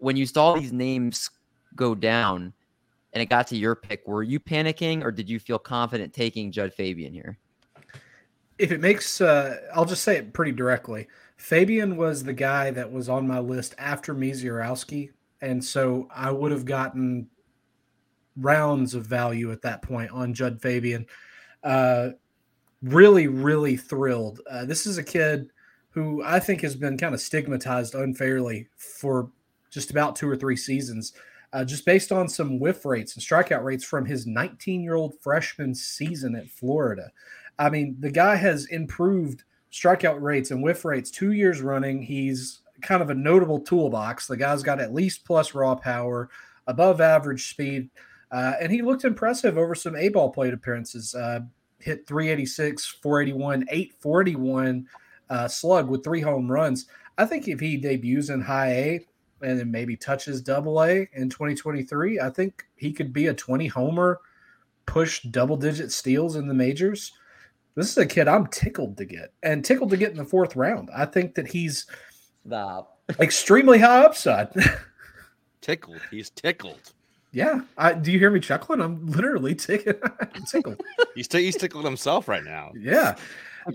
[0.00, 1.30] When you saw these names
[1.76, 2.52] go down
[3.12, 6.50] and it got to your pick, were you panicking or did you feel confident taking
[6.50, 7.38] Jud Fabian here?
[8.58, 11.08] If it makes, uh, I'll just say it pretty directly.
[11.36, 16.52] Fabian was the guy that was on my list after Misiorowski, and so I would
[16.52, 17.28] have gotten
[18.36, 21.06] rounds of value at that point on Jud Fabian.
[21.62, 22.10] Uh,
[22.82, 24.40] really, really thrilled.
[24.50, 25.50] Uh, this is a kid
[25.90, 29.30] who I think has been kind of stigmatized unfairly for
[29.70, 31.12] just about two or three seasons,
[31.52, 35.14] uh, just based on some whiff rates and strikeout rates from his 19 year old
[35.20, 37.10] freshman season at Florida.
[37.58, 42.02] I mean, the guy has improved strikeout rates and whiff rates two years running.
[42.02, 44.26] He's kind of a notable toolbox.
[44.26, 46.30] The guy's got at least plus raw power,
[46.66, 47.90] above average speed,
[48.30, 51.14] uh, and he looked impressive over some A ball plate appearances.
[51.14, 51.40] Uh,
[51.80, 54.86] hit 386, 481, 841
[55.30, 56.86] uh, slug with three home runs.
[57.18, 59.06] I think if he debuts in high A
[59.42, 63.66] and then maybe touches double A in 2023, I think he could be a 20
[63.66, 64.20] homer,
[64.86, 67.12] push double digit steals in the majors.
[67.74, 70.56] This is a kid I'm tickled to get and tickled to get in the fourth
[70.56, 70.90] round.
[70.94, 71.86] I think that he's
[72.46, 72.98] Stop.
[73.20, 74.48] extremely high upside.
[75.60, 76.00] tickled.
[76.10, 76.92] He's tickled.
[77.32, 77.60] yeah.
[77.78, 78.80] I, do you hear me chuckling?
[78.80, 79.96] I'm literally tickled.
[80.50, 80.80] tickled.
[81.14, 82.72] He's, t- he's tickled himself right now.
[82.78, 83.16] Yeah.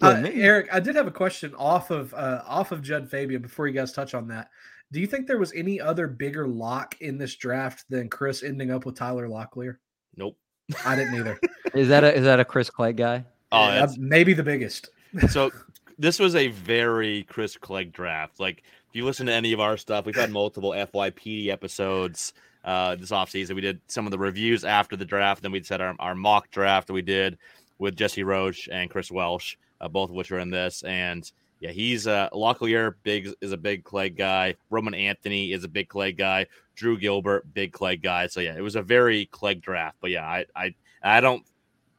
[0.01, 3.67] Uh, Eric, I did have a question off of uh, off of Jud Fabian before
[3.67, 4.49] you guys touch on that.
[4.91, 8.71] Do you think there was any other bigger lock in this draft than Chris ending
[8.71, 9.77] up with Tyler Locklear?
[10.15, 10.37] Nope.
[10.85, 11.39] I didn't either.
[11.73, 13.25] Is that a is that a Chris Clegg guy?
[13.51, 14.89] Oh, that's, maybe the biggest.
[15.29, 15.51] so
[15.97, 18.39] this was a very Chris Clegg draft.
[18.39, 22.33] Like if you listen to any of our stuff, we've had multiple FYP episodes
[22.63, 23.55] uh, this offseason.
[23.55, 26.49] We did some of the reviews after the draft, then we said our, our mock
[26.51, 27.37] draft that we did
[27.77, 30.81] with Jesse Roach and Chris Welsh, uh, both of which are in this.
[30.83, 31.29] And
[31.59, 34.55] yeah, he's uh, Locklear big is a big Clegg guy.
[34.69, 36.45] Roman Anthony is a big Clegg guy.
[36.75, 38.27] Drew Gilbert, big Clegg guy.
[38.27, 39.97] So yeah, it was a very Clegg draft.
[40.01, 41.43] But yeah, I I I don't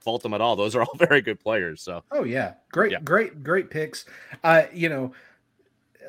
[0.00, 0.54] fault them at all.
[0.56, 1.82] Those are all very good players.
[1.82, 3.00] So Oh yeah, great, Yeah.
[3.00, 4.04] great, great picks.
[4.44, 5.12] Uh, you know,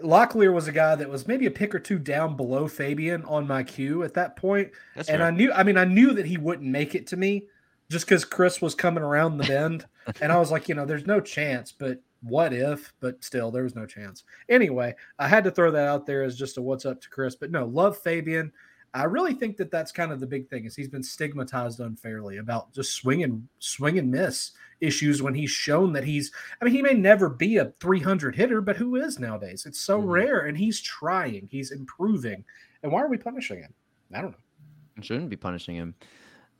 [0.04, 3.48] Locklear was a guy that was maybe a pick or two down below Fabian on
[3.48, 5.28] my queue at that point, that's and fair.
[5.28, 5.52] I knew.
[5.52, 7.46] I mean, I knew that he wouldn't make it to me
[7.90, 9.86] just because Chris was coming around the bend,
[10.22, 12.94] and I was like, you know, there's no chance, but what if?
[13.00, 14.24] But still, there was no chance.
[14.50, 17.36] Anyway, I had to throw that out there as just a what's up to Chris.
[17.36, 18.52] But no, love Fabian.
[18.94, 22.38] I really think that that's kind of the big thing is he's been stigmatized unfairly
[22.38, 26.74] about just swing and swing and miss issues when he's shown that he's I mean
[26.74, 30.08] he may never be a 300 hitter but who is nowadays it's so Mhm.
[30.08, 32.46] rare and he's trying he's improving
[32.82, 33.74] and why are we punishing him
[34.14, 34.38] I don't know
[34.98, 35.94] I shouldn't be punishing him.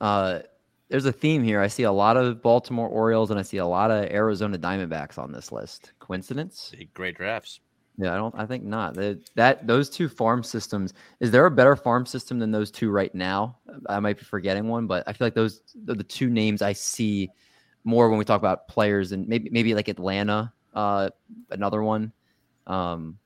[0.00, 0.40] Uh,
[0.88, 1.60] there's a theme here.
[1.60, 5.18] I see a lot of Baltimore Orioles and I see a lot of Arizona Diamondbacks
[5.18, 5.92] on this list.
[5.98, 6.72] Coincidence?
[6.94, 7.60] Great drafts.
[8.00, 8.34] Yeah, I don't.
[8.38, 8.94] I think not.
[8.94, 10.94] That, that those two farm systems.
[11.18, 13.58] Is there a better farm system than those two right now?
[13.88, 16.72] I might be forgetting one, but I feel like those are the two names I
[16.72, 17.28] see
[17.82, 21.10] more when we talk about players, and maybe maybe like Atlanta, uh,
[21.50, 22.12] another one.
[22.68, 23.18] Um,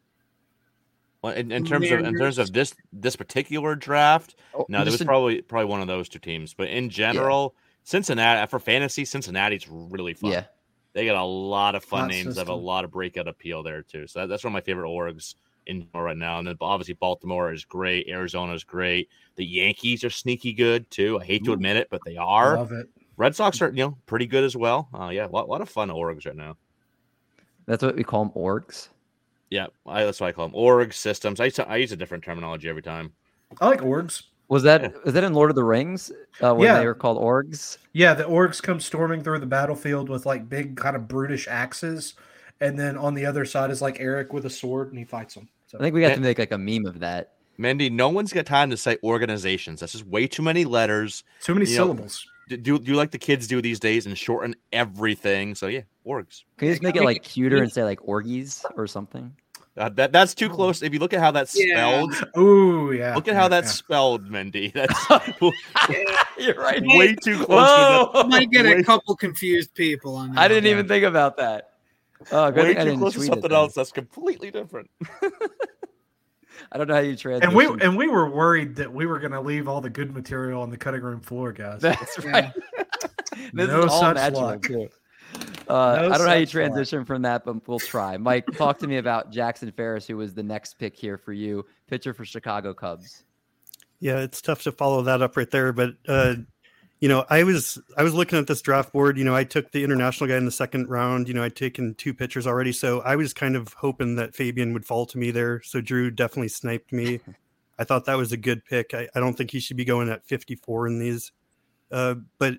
[1.23, 4.91] Well, in, in terms of in terms of this this particular draft, oh, no, there
[4.91, 6.53] was in- probably probably one of those two teams.
[6.55, 7.55] But in general,
[7.85, 10.33] Cincinnati for fantasy, Cincinnati's really fun.
[10.33, 10.45] yeah.
[10.95, 13.81] They got a lot of fun Hot names, have a lot of breakout appeal there
[13.83, 14.07] too.
[14.07, 16.39] So that, that's one of my favorite orgs in right now.
[16.39, 19.09] And then obviously Baltimore is great, Arizona is great.
[19.37, 21.19] The Yankees are sneaky good too.
[21.19, 22.57] I hate to admit it, but they are.
[22.57, 24.89] love it Red Sox are you know pretty good as well.
[24.93, 26.57] Uh, yeah, a lot, lot of fun orgs right now.
[27.67, 28.89] That's what we call them orgs.
[29.53, 31.39] Yeah, I, that's why I call them org systems.
[31.41, 33.13] I, use- I use a different terminology every time.
[33.61, 36.79] I like orgs Was that was that in Lord of the Rings uh, when Yeah.
[36.79, 37.77] they were called orgs?
[37.93, 42.15] yeah the orgs come storming through the battlefield with like big kind of brutish axes
[42.63, 45.35] and then on the other side is like Eric with a sword and he fights
[45.35, 47.33] them so I think we got to make like a meme of that.
[47.59, 49.81] Mendy, no one's got time to say organizations.
[49.81, 51.25] That's just way too many letters.
[51.43, 54.17] too many you know, syllables Do, do, do like the kids do these days and
[54.17, 55.55] shorten everything?
[55.55, 56.45] So yeah, orgs.
[56.57, 59.35] Can you just make it like cuter and say like orgies or something?
[59.75, 60.83] Uh, that that's too close.
[60.83, 61.77] If you look at how that's Yeah.
[61.77, 63.73] spelled, oh yeah look at yeah, how that's yeah.
[63.73, 64.71] spelled, Mendy.
[64.75, 64.95] That's
[66.39, 66.83] You're right.
[66.85, 67.67] way too close.
[67.69, 68.25] To Whoa!
[68.29, 70.41] Might get a couple confused people on that.
[70.41, 71.71] I didn't even think about that.
[72.31, 74.51] Oh, the, good way thing I too close to tweet it something else that's completely
[74.51, 74.91] different.
[76.71, 77.45] I don't know how you translate.
[77.45, 80.13] and we and we were worried that we were going to leave all the good
[80.15, 82.31] material on the cutting room floor guys That's Yeah.
[82.31, 82.53] right.
[83.55, 84.63] this No is all such natural luck.
[84.63, 84.89] too.
[85.73, 88.19] Uh, No I don't know how you transition from that, but we'll try.
[88.19, 91.65] Mike, talk to me about Jackson Ferris, who was the next pick here for you,
[91.87, 93.25] pitcher for Chicago Cubs.
[93.99, 96.35] Yeah, it's tough to follow that up right there, but uh,
[97.01, 99.17] you know, I was I was looking at this draft board.
[99.17, 101.27] You know, I took the international guy in the second round.
[101.27, 104.75] You know, I'd taken two pitchers already, so I was kind of hoping that Fabian
[104.75, 105.63] would fall to me there.
[105.63, 107.21] So Drew definitely sniped me.
[107.79, 108.93] I thought that was a good pick.
[108.93, 111.33] I, I don't think he should be going at 54 in these,
[111.91, 112.57] uh, but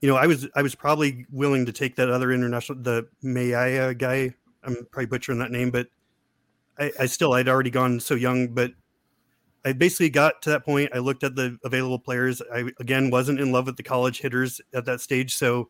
[0.00, 3.94] you know, I was I was probably willing to take that other international, the Maya
[3.94, 4.34] guy.
[4.64, 5.88] I'm probably butchering that name, but
[6.78, 8.72] I, I still I'd already gone so young, but
[9.64, 10.90] I basically got to that point.
[10.94, 12.40] I looked at the available players.
[12.52, 15.68] I again wasn't in love with the college hitters at that stage, so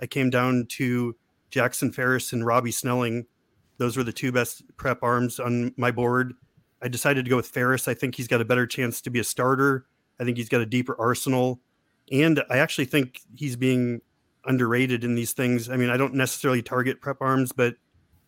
[0.00, 1.16] I came down to
[1.50, 3.26] Jackson Ferris and Robbie Snelling.
[3.78, 6.34] Those were the two best prep arms on my board.
[6.82, 7.88] I decided to go with Ferris.
[7.88, 9.86] I think he's got a better chance to be a starter.
[10.20, 11.60] I think he's got a deeper arsenal,
[12.12, 14.02] and I actually think he's being
[14.44, 15.70] underrated in these things.
[15.70, 17.76] I mean, I don't necessarily target prep arms, but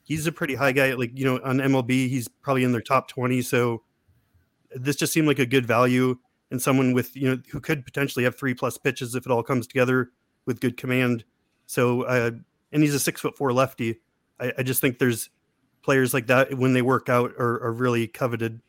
[0.03, 0.95] he's a pretty high guy.
[0.95, 3.43] Like you know, on MLB, he's probably in their top twenty.
[3.43, 3.83] So
[4.75, 6.17] this just seemed like a good value
[6.51, 9.43] and someone with you know who could potentially have three plus pitches if it all
[9.43, 10.11] comes together
[10.47, 11.25] with good command.
[11.67, 12.31] So uh,
[12.73, 14.01] and he's a six foot four lefty.
[14.41, 15.31] I, I just think there's
[15.83, 18.61] players like that when they work out are, are really coveted.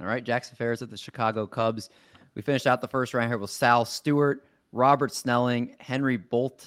[0.00, 1.88] All right, Jackson Ferris at the Chicago Cubs.
[2.34, 6.66] We finished out the first round here with Sal Stewart, Robert Snelling, Henry Bolte,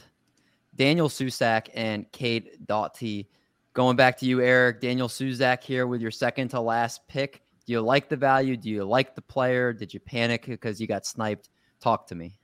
[0.75, 3.29] Daniel Susac, and Cade Doughty.
[3.73, 4.81] Going back to you, Eric.
[4.81, 7.41] Daniel Susac here with your second to last pick.
[7.65, 8.55] Do you like the value?
[8.55, 9.73] Do you like the player?
[9.73, 11.49] Did you panic because you got sniped?
[11.81, 12.37] Talk to me.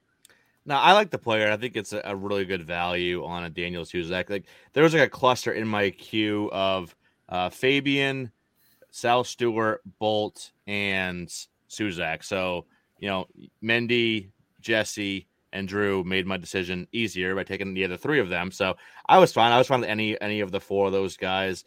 [0.65, 1.51] No, I like the player.
[1.51, 4.29] I think it's a, really good value on a Daniel Susac.
[4.29, 6.95] Like there was like a cluster in my queue of
[7.29, 8.31] uh, Fabian,
[8.91, 11.27] Sal Stewart, Bolte, and
[11.69, 12.23] Susac.
[12.23, 12.65] So
[13.03, 13.27] you know,
[13.61, 14.29] Mendy,
[14.61, 18.49] Jesse, and Drew made my decision easier by taking the other three of them.
[18.49, 18.75] So
[19.09, 19.51] I was fine.
[19.51, 21.65] I was fine with any any of the four of those guys.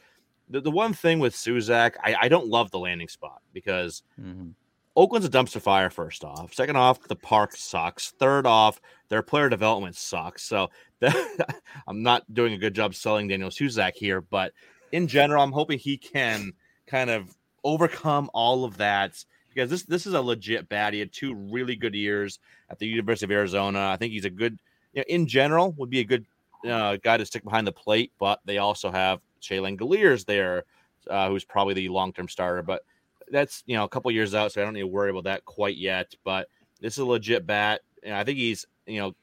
[0.49, 4.55] The, the one thing with Susac, I, I don't love the landing spot because Mhm.
[4.97, 6.55] Oakland's a dumpster fire, first off.
[6.55, 8.13] Second off, the park sucks.
[8.13, 8.81] Third off,
[9.11, 10.43] their player development sucks.
[10.43, 10.71] So
[11.87, 14.53] I'm not doing a good job selling Daniel Susac here, but
[14.93, 16.55] in general, I'm hoping he can
[16.87, 19.23] kind of overcome all of that
[19.57, 20.93] because this this is a legit bat.
[20.93, 22.39] He had two really good years
[22.69, 23.89] at the University of Arizona.
[23.89, 24.61] I think he's a good,
[24.93, 26.27] you know, in general, would be a good
[26.69, 28.13] uh, guy to stick behind the plate.
[28.19, 30.65] But they also have Shea Langeliers there,
[31.09, 32.63] uh, who's probably the long term starter.
[32.63, 32.83] But
[33.31, 35.45] that's you know a couple years out, so I don't need to worry about that
[35.47, 36.15] quite yet.
[36.23, 36.49] But
[36.81, 39.15] this is a legit bat, and I think he's you know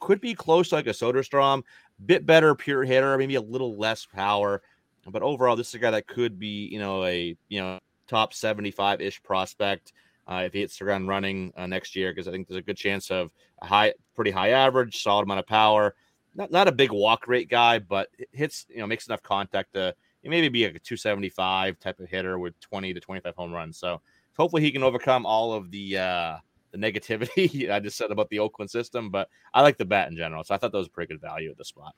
[0.00, 1.62] could be close to like a Soderstrom,
[2.06, 4.62] bit better pure hitter, maybe a little less power.
[5.06, 8.34] But overall, this is a guy that could be you know a you know top
[8.34, 9.92] seventy five ish prospect
[10.28, 12.62] uh, if he hits the ground running uh, next year, because I think there's a
[12.62, 13.30] good chance of
[13.62, 15.94] a high, pretty high average, solid amount of power.
[16.34, 19.94] Not not a big walk rate guy, but hits you know makes enough contact to
[20.24, 23.78] maybe be a 275 type of hitter with 20 to 25 home runs.
[23.78, 24.02] So
[24.36, 26.36] hopefully he can overcome all of the uh
[26.72, 29.10] the negativity I just said about the Oakland system.
[29.10, 31.50] But I like the bat in general, so I thought that was pretty good value
[31.50, 31.94] at the spot.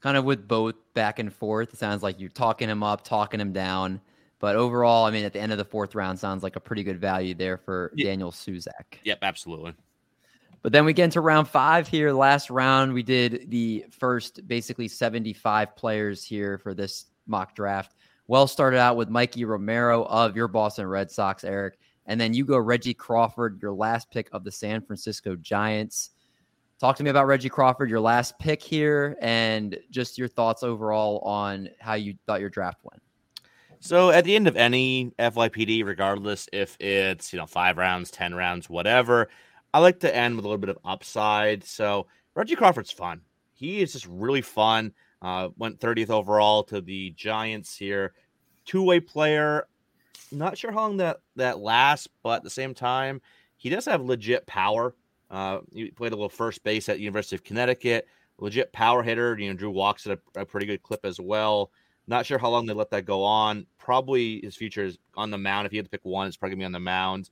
[0.00, 1.72] Kind of with both back and forth.
[1.72, 4.00] It sounds like you're talking him up, talking him down.
[4.40, 6.82] But overall, I mean, at the end of the fourth round, sounds like a pretty
[6.82, 8.06] good value there for Yeah.
[8.06, 8.98] Daniel Susac.
[9.04, 9.74] Yep, absolutely.
[10.62, 12.12] But then we get into round five here.
[12.12, 17.94] Last round, we did the first basically 75 players here for this mock draft.
[18.26, 21.78] Well, started out with Mikey Romero of your Boston Red Sox, Eric.
[22.06, 26.10] And then you go Reggie Crawford, your last pick of the San Francisco Giants.
[26.80, 31.20] Talk to me about Reggie Crawford, your last pick here, and just your thoughts overall
[31.20, 33.02] on how you thought your draft went.
[33.84, 38.34] So at the end of any FYPD, regardless if it's you know five rounds, ten
[38.34, 39.28] rounds, whatever,
[39.74, 41.62] I like to end with a little bit of upside.
[41.64, 43.20] So Reggie Crawford's fun.
[43.52, 44.94] He is just really fun.
[45.20, 48.14] Uh, went 30th overall to the Giants here.
[48.64, 49.68] Two way player.
[50.32, 53.20] Not sure how long that that lasts, but at the same time,
[53.58, 54.94] he does have legit power.
[55.30, 58.08] Uh, he played a little first base at University of Connecticut.
[58.38, 59.38] Legit power hitter.
[59.38, 61.70] You know, Drew walks at a, a pretty good clip as well.
[62.06, 63.66] Not sure how long they let that go on.
[63.78, 65.66] Probably his future is on the mound.
[65.66, 67.30] If he had to pick one, it's probably gonna be on the mound.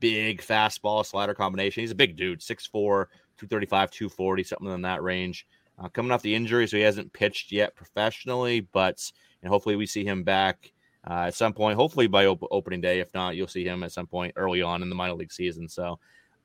[0.00, 1.80] Big fastball slider combination.
[1.80, 3.06] He's a big dude, 6'4,
[3.36, 5.46] 235, 240, something in that range.
[5.78, 9.02] Uh, coming off the injury, so he hasn't pitched yet professionally, but
[9.42, 10.72] and hopefully we see him back
[11.08, 11.76] uh, at some point.
[11.76, 13.00] Hopefully by op- opening day.
[13.00, 15.68] If not, you'll see him at some point early on in the minor league season.
[15.68, 15.98] So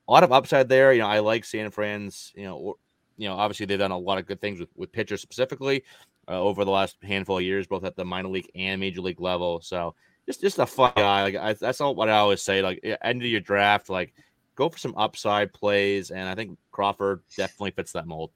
[0.08, 0.94] a lot of upside there.
[0.94, 2.32] You know, I like San Fran's.
[2.36, 2.76] You know, or,
[3.18, 5.84] you know, obviously they've done a lot of good things with with pitchers specifically
[6.30, 9.20] uh, over the last handful of years, both at the minor league and major league
[9.20, 9.62] level.
[9.62, 11.24] So just just a fun guy.
[11.24, 12.62] Like I, that's all what I always say.
[12.62, 14.14] Like end of your draft, like
[14.56, 18.32] go for some upside plays, and I think Crawford definitely fits that mold.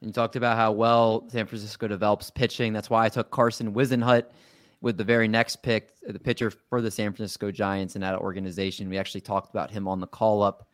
[0.00, 2.72] And you talked about how well San Francisco develops pitching.
[2.72, 4.24] That's why I took Carson Whisenhunt
[4.80, 8.88] with the very next pick, the pitcher for the San Francisco Giants in that organization.
[8.88, 10.66] We actually talked about him on the call up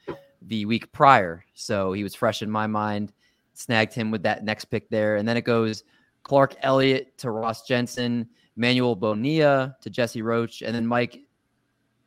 [0.42, 1.44] the week prior.
[1.54, 3.12] So he was fresh in my mind.
[3.54, 5.16] Snagged him with that next pick there.
[5.16, 5.82] And then it goes
[6.26, 11.20] Clark Elliott to Ross Jensen, Manuel Bonilla to Jesse Roach, And then Mike,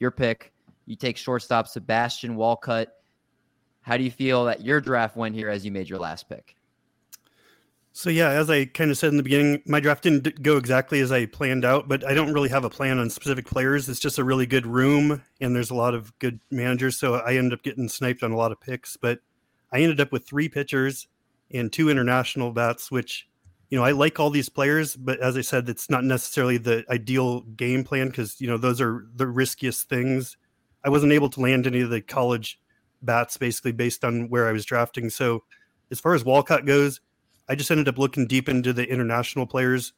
[0.02, 0.52] your pick,
[0.86, 2.90] you take shortstop Sebastian Walcott.
[3.80, 6.58] How do you feel that your draft went here as you made your last pick?
[7.94, 11.00] So yeah, as I kind of said in the beginning, my draft didn't go exactly
[11.00, 13.88] as I planned out, but I don't really have a plan on specific players.
[13.88, 17.00] It's just a really good room, and there's a lot of good managers.
[17.00, 19.20] So I ended up getting sniped on a lot of picks, but
[19.72, 21.08] I ended up with three pitchers
[21.52, 23.29] and two international bats, which
[23.70, 26.84] you know I like all these players, but as I said, it's not necessarily the
[26.90, 30.38] ideal game plan because you know those are the riskiest things.
[30.84, 32.60] I wasn't able to land any of the college
[33.02, 35.10] bats basically based on where I was drafting.
[35.10, 35.44] So
[35.92, 37.02] as far as Walcott goes
[37.50, 39.94] I just ended up looking deep into the international players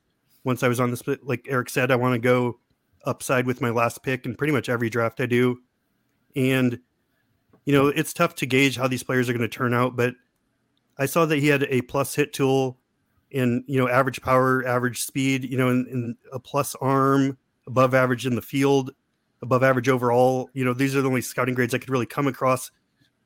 [0.46, 1.28] once I was on the split.
[1.28, 2.60] Like Eric said, I want to go
[3.06, 5.60] upside with my last pick in pretty much every draft I do.
[6.34, 6.80] And,
[7.66, 10.16] you know, it's tough to gauge how these players are going to turn out, but
[10.98, 12.80] I saw that he had a plus hit tool
[13.32, 18.26] in, you know, average power, average speed, you know, in, a plus arm, above average
[18.26, 18.92] in the field,
[19.42, 20.50] above average overall.
[20.54, 22.72] You know, these are the only scouting grades I could really come across.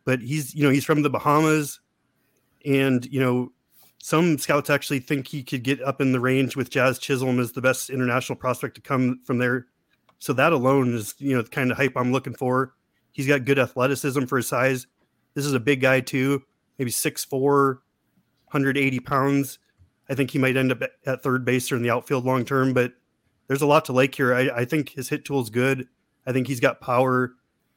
[0.05, 1.79] But he's, you know, he's from the Bahamas
[2.65, 3.51] and, you know,
[3.99, 7.51] some scouts actually think he could get up in the range with Jazz Chisholm as
[7.51, 9.65] the best international prospect to come from there.
[10.19, 12.75] So that alone is, you know, the kind of hype I'm looking for.
[13.13, 14.85] He's got good athleticism for his size.
[15.33, 16.43] This is a big guy too,
[16.77, 19.57] maybe 6'4", 180 pounds.
[20.09, 22.73] I think he might end up at third base or in the outfield long term,
[22.73, 22.93] but
[23.47, 24.33] there's a lot to like here.
[24.33, 25.87] I, I think his hit tool is good.
[26.25, 27.33] I think he's got power.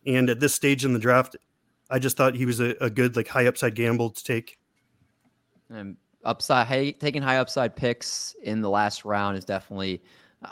[0.06, 1.36] And at this stage in the draft,
[1.90, 4.58] I just thought he was a, a good, like high upside gamble to take.
[5.70, 10.02] And upside taking high upside picks in the last round is definitely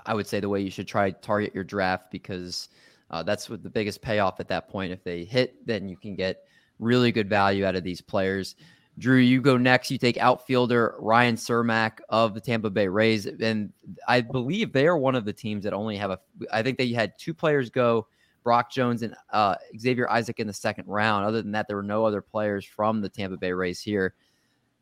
[0.05, 2.69] I would say the way you should try to target your draft because
[3.11, 4.93] uh, that's what the biggest payoff at that point.
[4.93, 6.45] If they hit, then you can get
[6.79, 8.57] really good value out of these players.
[8.99, 9.91] Drew, you go next.
[9.91, 13.73] You take outfielder Ryan Cermak of the Tampa Bay Rays, and
[14.09, 16.19] I believe they are one of the teams that only have a.
[16.51, 18.07] I think they had two players go,
[18.43, 21.27] Brock Jones and uh, Xavier Isaac in the second round.
[21.27, 24.15] Other than that, there were no other players from the Tampa Bay Rays here.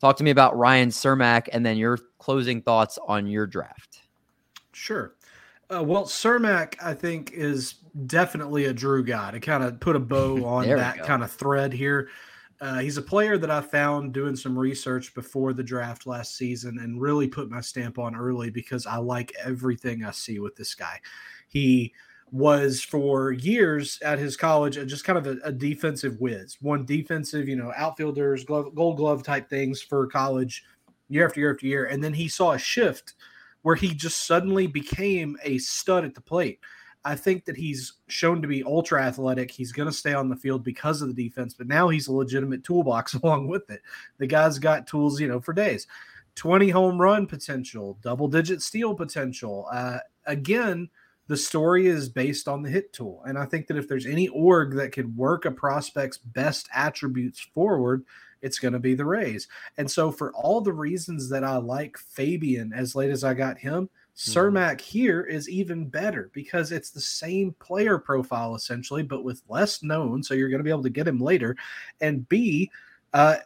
[0.00, 4.00] Talk to me about Ryan Cermak and then your closing thoughts on your draft.
[4.72, 5.14] Sure.
[5.74, 10.00] Uh, well, Cermak, I think, is definitely a Drew guy to kind of put a
[10.00, 12.10] bow on that kind of thread here.
[12.60, 16.78] Uh, he's a player that I found doing some research before the draft last season
[16.78, 20.74] and really put my stamp on early because I like everything I see with this
[20.74, 21.00] guy.
[21.48, 21.92] He
[22.30, 27.48] was for years at his college just kind of a, a defensive whiz, one defensive,
[27.48, 30.64] you know, outfielders, glove, gold glove type things for college
[31.08, 31.84] year after year after year.
[31.86, 33.14] And then he saw a shift
[33.62, 36.60] where he just suddenly became a stud at the plate.
[37.04, 39.50] I think that he's shown to be ultra athletic.
[39.50, 42.12] He's going to stay on the field because of the defense, but now he's a
[42.12, 43.82] legitimate toolbox along with it.
[44.18, 45.86] The guy's got tools, you know, for days.
[46.36, 49.68] 20 home run potential, double digit steal potential.
[49.70, 50.88] Uh, again,
[51.26, 53.22] the story is based on the hit tool.
[53.26, 57.40] And I think that if there's any org that could work a prospect's best attributes
[57.40, 58.04] forward,
[58.42, 59.48] it's going to be the Rays.
[59.78, 63.58] And so, for all the reasons that I like Fabian as late as I got
[63.58, 63.88] him.
[64.16, 69.82] Cermak here is even better because it's the same player profile essentially, but with less
[69.82, 70.22] known.
[70.22, 71.56] So, you're going to be able to get him later.
[72.00, 72.70] And B,
[73.12, 73.36] uh,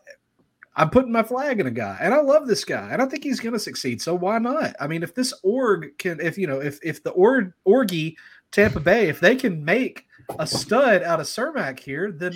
[0.79, 3.25] I'm putting my flag in a guy, and I love this guy, and I think
[3.25, 4.01] he's going to succeed.
[4.01, 4.77] So why not?
[4.79, 8.17] I mean, if this org can, if you know, if if the org orgy
[8.53, 10.07] Tampa Bay, if they can make
[10.39, 12.33] a stud out of Cermak here, then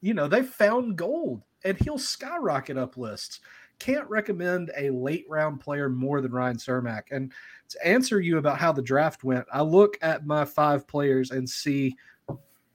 [0.00, 3.38] you know they found gold, and he'll skyrocket up lists.
[3.78, 7.02] Can't recommend a late round player more than Ryan Cermak.
[7.10, 7.32] And
[7.68, 11.48] to answer you about how the draft went, I look at my five players and
[11.48, 11.96] see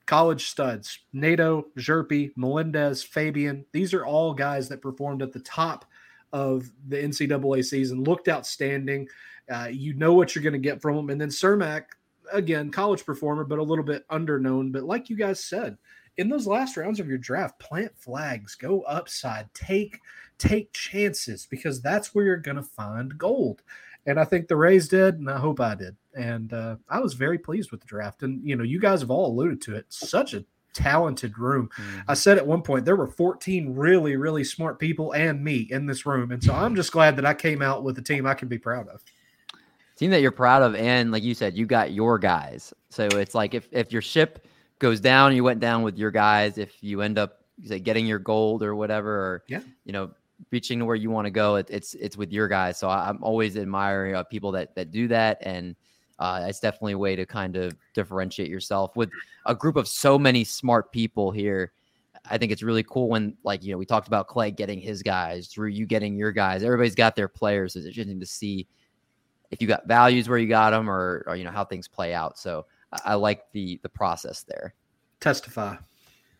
[0.06, 3.64] college studs Neto, Hjerpe, Melendez, Fabian.
[3.72, 5.84] These are all guys that performed at the top
[6.32, 9.08] of the NCAA season, looked outstanding.
[9.48, 11.10] Uh, you know what you're going to get from them.
[11.10, 11.84] And then Cermak,
[12.32, 14.72] again, college performer, but a little bit underknown.
[14.72, 15.76] But like you guys said,
[16.16, 19.98] in those last rounds of your draft, plant flags, go upside, take
[20.40, 23.62] take chances because that's where you're going to find gold.
[24.06, 25.94] And I think the Rays did, and I hope I did.
[26.14, 28.22] And uh, I was very pleased with the draft.
[28.22, 29.86] And, you know, you guys have all alluded to it.
[29.90, 31.68] Such a talented room.
[31.76, 32.00] Mm-hmm.
[32.08, 35.86] I said at one point there were 14 really, really smart people and me in
[35.86, 36.30] this room.
[36.30, 38.58] And so I'm just glad that I came out with a team I can be
[38.58, 39.02] proud of.
[39.96, 40.74] Team that you're proud of.
[40.74, 42.72] And like you said, you got your guys.
[42.88, 44.46] So it's like if, if your ship
[44.78, 46.56] goes down, you went down with your guys.
[46.56, 49.60] If you end up say getting your gold or whatever, or, yeah.
[49.84, 50.10] you know,
[50.50, 52.78] reaching to where you want to go, it, it's it's with your guys.
[52.78, 55.76] So I, am always admiring uh, people that that do that, and
[56.18, 59.10] uh, it's definitely a way to kind of differentiate yourself with
[59.46, 61.72] a group of so many smart people here.
[62.28, 65.02] I think it's really cool when, like, you know, we talked about Clay getting his
[65.02, 66.62] guys, Drew, you getting your guys.
[66.62, 67.74] Everybody's got their players.
[67.74, 68.66] It's interesting to see
[69.50, 72.12] if you got values where you got them, or, or you know how things play
[72.12, 72.38] out.
[72.38, 74.74] So I, I like the the process there.
[75.20, 75.76] Testify.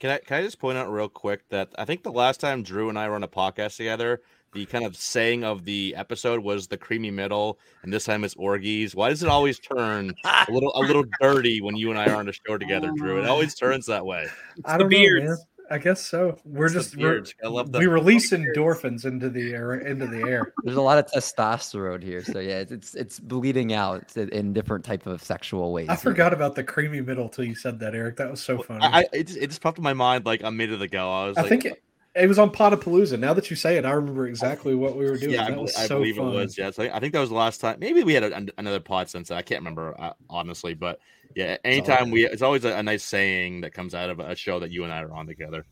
[0.01, 2.63] Can I can I just point out real quick that I think the last time
[2.63, 4.23] Drew and I were on a podcast together,
[4.55, 8.35] the kind of saying of the episode was the creamy middle, and this time it's
[8.37, 8.95] orgies.
[8.95, 12.17] Why does it always turn a little a little dirty when you and I are
[12.17, 13.23] on the show together, Drew?
[13.23, 14.27] It always turns that way.
[14.65, 15.37] I don't know, man.
[15.71, 16.37] I guess so.
[16.45, 20.53] We're it's just we're, I love we release endorphins into the air into the air.
[20.65, 24.85] There's a lot of testosterone here, so yeah, it's it's, it's bleeding out in different
[24.85, 25.89] type of sexual ways.
[25.89, 28.17] I forgot about the creamy middle till you said that, Eric.
[28.17, 28.85] That was so funny.
[28.85, 31.09] I, it, just, it just popped in my mind like a minute ago.
[31.09, 31.83] I was I like, think it,
[32.15, 33.19] it was on Potapalooza.
[33.19, 35.35] Now that you say it, I remember exactly what we were doing.
[35.35, 36.29] Yeah, I, I so believe fun.
[36.29, 36.59] it was.
[36.59, 37.79] Yeah, so I think that was the last time.
[37.79, 39.39] Maybe we had a, another pod since then.
[39.39, 40.99] I can't remember uh, honestly, but
[41.37, 44.59] yeah, anytime we, it's always a, a nice saying that comes out of a show
[44.61, 45.65] that you and I are on together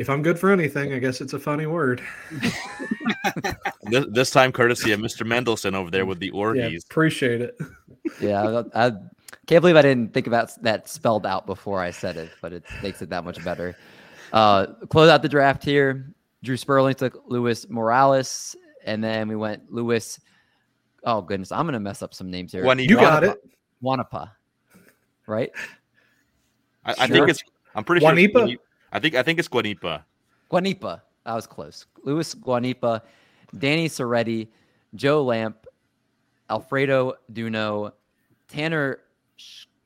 [0.00, 2.02] if I'm good for anything, I guess it's a funny word.
[3.82, 5.26] this, this, time, courtesy of Mr.
[5.26, 6.72] Mendelson over there with the orgies.
[6.72, 7.58] Yeah, appreciate it.
[8.20, 8.92] yeah, I, I,
[9.46, 12.64] can't believe I didn't think about that spelled out before I said it, but it
[12.82, 13.76] makes it that much better.
[14.32, 16.14] Uh, close out the draft here.
[16.42, 20.20] Drew Sperling took Luis Morales, and then we went Lewis.
[21.04, 22.64] Oh goodness, I'm gonna mess up some names here.
[22.76, 23.42] you got it.
[23.82, 24.30] Wanapa,
[25.26, 25.50] right?
[26.84, 27.42] I, I think it's.
[27.74, 28.48] I'm pretty Juanipa?
[28.48, 28.58] sure.
[28.92, 30.04] I think I think it's Guanipa.
[30.50, 31.02] Guanipa.
[31.24, 31.86] That was close.
[32.02, 33.02] Lewis Guanipa,
[33.56, 34.48] Danny Serretti,
[34.94, 35.66] Joe Lamp,
[36.48, 37.92] Alfredo Duno,
[38.48, 39.00] Tanner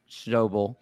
[0.09, 0.76] Schobel.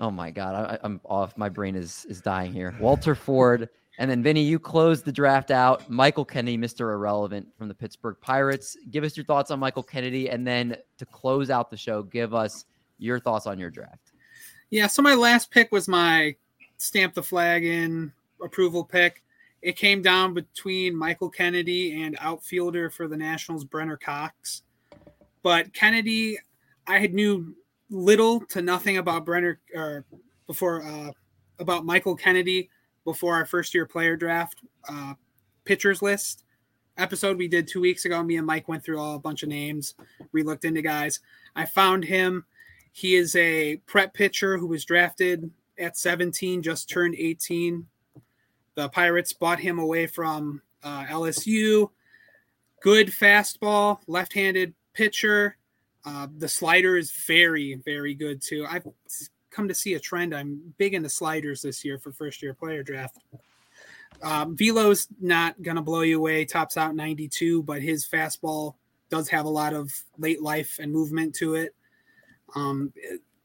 [0.00, 1.36] Oh my God, I, am off.
[1.36, 2.74] My brain is is dying here.
[2.80, 5.88] Walter Ford, and then Vinny, you closed the draft out.
[5.90, 6.92] Michael Kennedy, Mr.
[6.94, 8.76] Irrelevant from the Pittsburgh Pirates.
[8.90, 12.32] Give us your thoughts on Michael Kennedy, and then to close out the show, give
[12.32, 12.64] us
[12.98, 14.12] your thoughts on your draft.
[14.70, 16.34] Yeah, so my last pick was my
[16.78, 18.10] stamp the flag in
[18.42, 19.22] approval pick.
[19.60, 24.62] It came down between Michael Kennedy and outfielder for the Nationals, Brenner Cox.
[25.42, 26.38] But Kennedy,
[26.86, 27.54] I had knew
[27.90, 30.04] little to nothing about Brenner or
[30.46, 31.10] before uh,
[31.58, 32.70] about Michael Kennedy
[33.04, 35.14] before our first year player draft uh,
[35.64, 36.44] pitchers list
[37.00, 38.22] episode we did two weeks ago.
[38.22, 39.94] Me and Mike went through all a bunch of names,
[40.32, 41.20] we looked into guys.
[41.56, 42.44] I found him.
[42.92, 47.86] He is a prep pitcher who was drafted at 17, just turned 18.
[48.74, 51.90] The Pirates bought him away from uh, LSU.
[52.82, 55.56] Good fastball, left handed pitcher.
[56.04, 58.66] Uh, the slider is very, very good too.
[58.68, 58.86] I've
[59.50, 60.34] come to see a trend.
[60.34, 63.18] I'm big into sliders this year for first year player draft.
[64.22, 68.74] Um, Velo's not going to blow you away, tops out 92, but his fastball
[69.08, 71.74] does have a lot of late life and movement to it.
[72.54, 72.92] Um,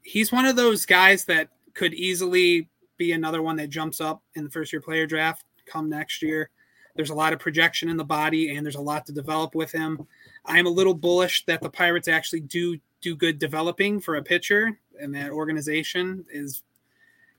[0.02, 4.44] he's one of those guys that could easily be another one that jumps up in
[4.44, 6.50] the first year player draft come next year.
[6.96, 9.72] There's a lot of projection in the body and there's a lot to develop with
[9.72, 10.08] him.
[10.48, 14.80] I'm a little bullish that the Pirates actually do do good developing for a pitcher
[15.00, 16.64] and that organization is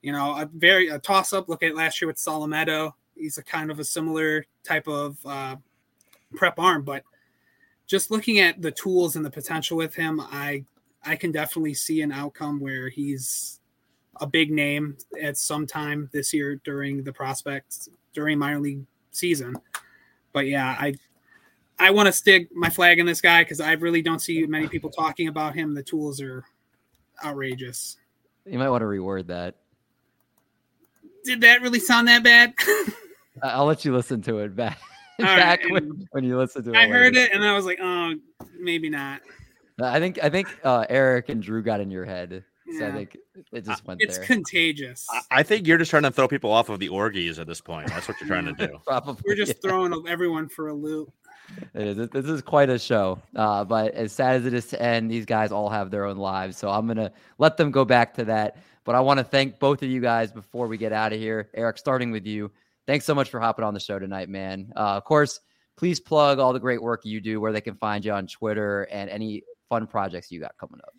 [0.02, 2.92] you know a very a toss up look at last year with Solometo.
[3.16, 5.56] He's a kind of a similar type of uh,
[6.34, 7.02] prep arm, but
[7.86, 10.64] just looking at the tools and the potential with him, I
[11.04, 13.60] I can definitely see an outcome where he's
[14.20, 19.56] a big name at some time this year during the prospects during minor league season.
[20.32, 20.94] But yeah, I
[21.78, 24.68] I want to stick my flag in this guy because I really don't see many
[24.68, 25.74] people talking about him.
[25.74, 26.44] The tools are
[27.24, 27.98] outrageous.
[28.46, 29.56] You might want to reword that.
[31.24, 32.54] Did that really sound that bad?
[33.42, 34.78] I'll let you listen to it back.
[35.18, 35.72] back right.
[35.72, 36.76] when, when, you listen to it.
[36.76, 38.14] I heard it and I was like, oh,
[38.58, 39.20] maybe not.
[39.82, 42.44] I think I think uh, Eric and Drew got in your head.
[42.66, 42.78] Yeah.
[42.78, 43.16] So I think
[43.52, 44.26] it just went it's there.
[44.26, 45.06] contagious.
[45.10, 47.60] I, I think you're just trying to throw people off of the orgies at this
[47.60, 47.88] point.
[47.88, 48.78] That's what you're trying to do.
[48.86, 49.22] Probably.
[49.26, 49.68] We're just yeah.
[49.70, 51.12] throwing everyone for a loop.
[51.74, 52.08] It is.
[52.08, 53.20] This is quite a show.
[53.34, 56.16] Uh, but as sad as it is to end, these guys all have their own
[56.16, 56.56] lives.
[56.56, 58.56] So I'm gonna let them go back to that.
[58.84, 61.50] But I want to thank both of you guys before we get out of here.
[61.54, 62.52] Eric, starting with you.
[62.86, 64.72] Thanks so much for hopping on the show tonight, man.
[64.76, 65.40] Uh, of course,
[65.76, 68.84] please plug all the great work you do, where they can find you on Twitter,
[68.84, 70.94] and any fun projects you got coming up.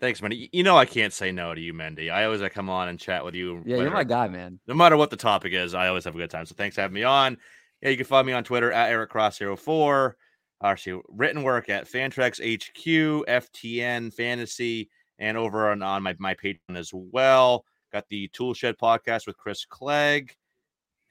[0.00, 0.32] Thanks, man.
[0.52, 2.10] You know I can't say no to you, Mendy.
[2.12, 3.62] I always I come on and chat with you.
[3.64, 4.58] Yeah, you're my guy, man.
[4.66, 6.46] No matter what the topic is, I always have a good time.
[6.46, 7.38] So thanks for having me on.
[7.84, 10.16] Yeah, you can find me on Twitter at Eric Cross 04
[10.62, 16.76] Actually, written work at Fantrax HQ, FTN Fantasy, and over on, on my, my Patreon
[16.76, 17.64] as well.
[17.92, 20.34] Got the Toolshed podcast with Chris Clegg.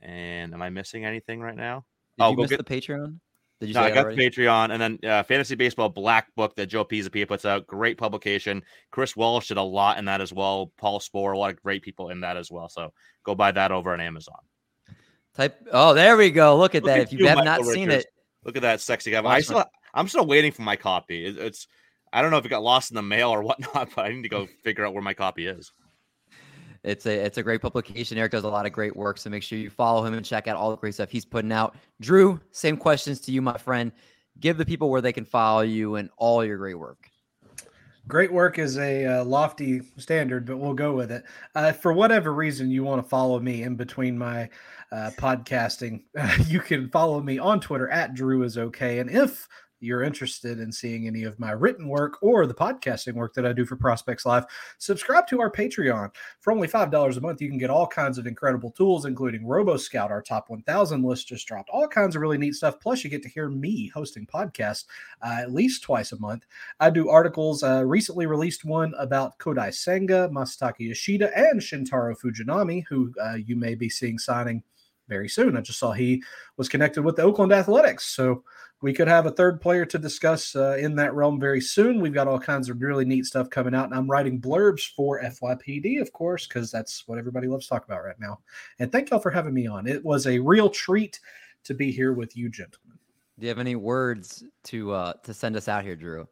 [0.02, 1.86] And am I missing anything right now?
[2.18, 3.20] Did Oh, you go miss get- the Patreon?
[3.60, 4.16] Did you No, I got already?
[4.28, 7.68] the Patreon, and then uh, Fantasy Baseball Black Book that Joe Pisapia puts out.
[7.68, 8.64] Great publication.
[8.92, 10.72] Chris Walsh did a lot in that as well.
[10.78, 12.68] Paul Sporer, a lot of great people in that as well.
[12.68, 12.92] So
[13.24, 14.40] go buy that over on Amazon.
[15.36, 15.68] Type.
[15.72, 16.58] Oh, there we go.
[16.58, 17.00] Look at Look that.
[17.00, 18.06] at if you, you, have Michael not seen it,
[18.46, 19.24] Look at that sexy guy.
[19.26, 19.64] I still,
[19.94, 21.26] I'm still waiting for my copy.
[21.26, 21.68] It- it's,
[22.12, 24.24] I don't know if it got lost in the mail or whatnot, but I need
[24.24, 25.72] to go figure out where my copy is.
[26.84, 28.18] it's a it's a great publication.
[28.18, 30.48] Eric does a lot of great work, so make sure you follow him and check
[30.48, 31.76] out all the great stuff he's putting out.
[32.02, 33.92] Drew, same questions to you, my friend.
[34.40, 37.10] Give the people where they can follow you and all your great work.
[38.08, 41.24] Great work is a uh, lofty standard, but we'll go with it.
[41.56, 44.50] Uh, for whatever reason you want to follow me in between my
[44.94, 46.04] uh, podcasting,
[46.48, 49.00] you can follow me on Twitter at Drew is okay.
[49.00, 49.48] And if
[49.80, 53.52] you're interested in seeing any of my written work or the podcasting work that I
[53.52, 54.46] do for Prospects Live,
[54.78, 56.10] subscribe to our Patreon.
[56.40, 59.76] For only $5 a month, you can get all kinds of incredible tools, including Robo
[59.76, 62.80] Scout, our top 1000 list just dropped, all kinds of really neat stuff.
[62.80, 64.86] Plus, you get to hear me hosting podcasts
[65.22, 66.46] uh, at least twice a month.
[66.80, 67.64] I do articles.
[67.64, 73.58] Uh, recently released one about Kodai Senga, Masataka Yoshida, and Shintaro Fujinami, who uh, you
[73.58, 74.64] may be seeing signing
[75.08, 75.58] very soon.
[75.58, 76.24] I just saw he
[76.58, 78.44] was connected with the Oakland Athletics, so
[78.84, 82.02] we could have a third player to discuss uh, in that realm very soon.
[82.02, 85.22] We've got all kinds of really neat stuff coming out, and I'm writing blurbs for
[85.22, 88.40] FYPD, of course, because that's what everybody loves to talk about right now.
[88.80, 89.88] And thank y'all for having me on.
[89.88, 91.20] It was a real treat
[91.64, 93.00] to be here with you, gentlemen.
[93.40, 96.28] Do you have any words to uh to send us out here, Drew?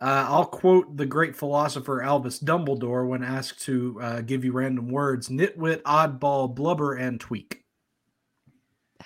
[0.00, 4.88] Uh, I'll quote the great philosopher Albus Dumbledore when asked to uh, give you random
[4.88, 7.64] words: nitwit, oddball, blubber, and tweak.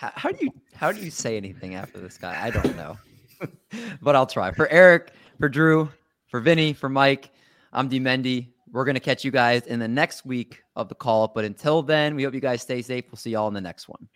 [0.02, 2.36] How, how do you how do you say anything after this guy?
[2.44, 2.98] I don't know,
[4.02, 4.50] but I'll try.
[4.50, 5.88] For Eric, for Drew,
[6.26, 7.30] for Vinny, for Mike,
[7.72, 8.48] I'm D Mendy.
[8.72, 11.34] We're gonna catch you guys in the next week of the call up.
[11.34, 13.04] But until then, we hope you guys stay safe.
[13.12, 14.08] We'll see y'all in the next one.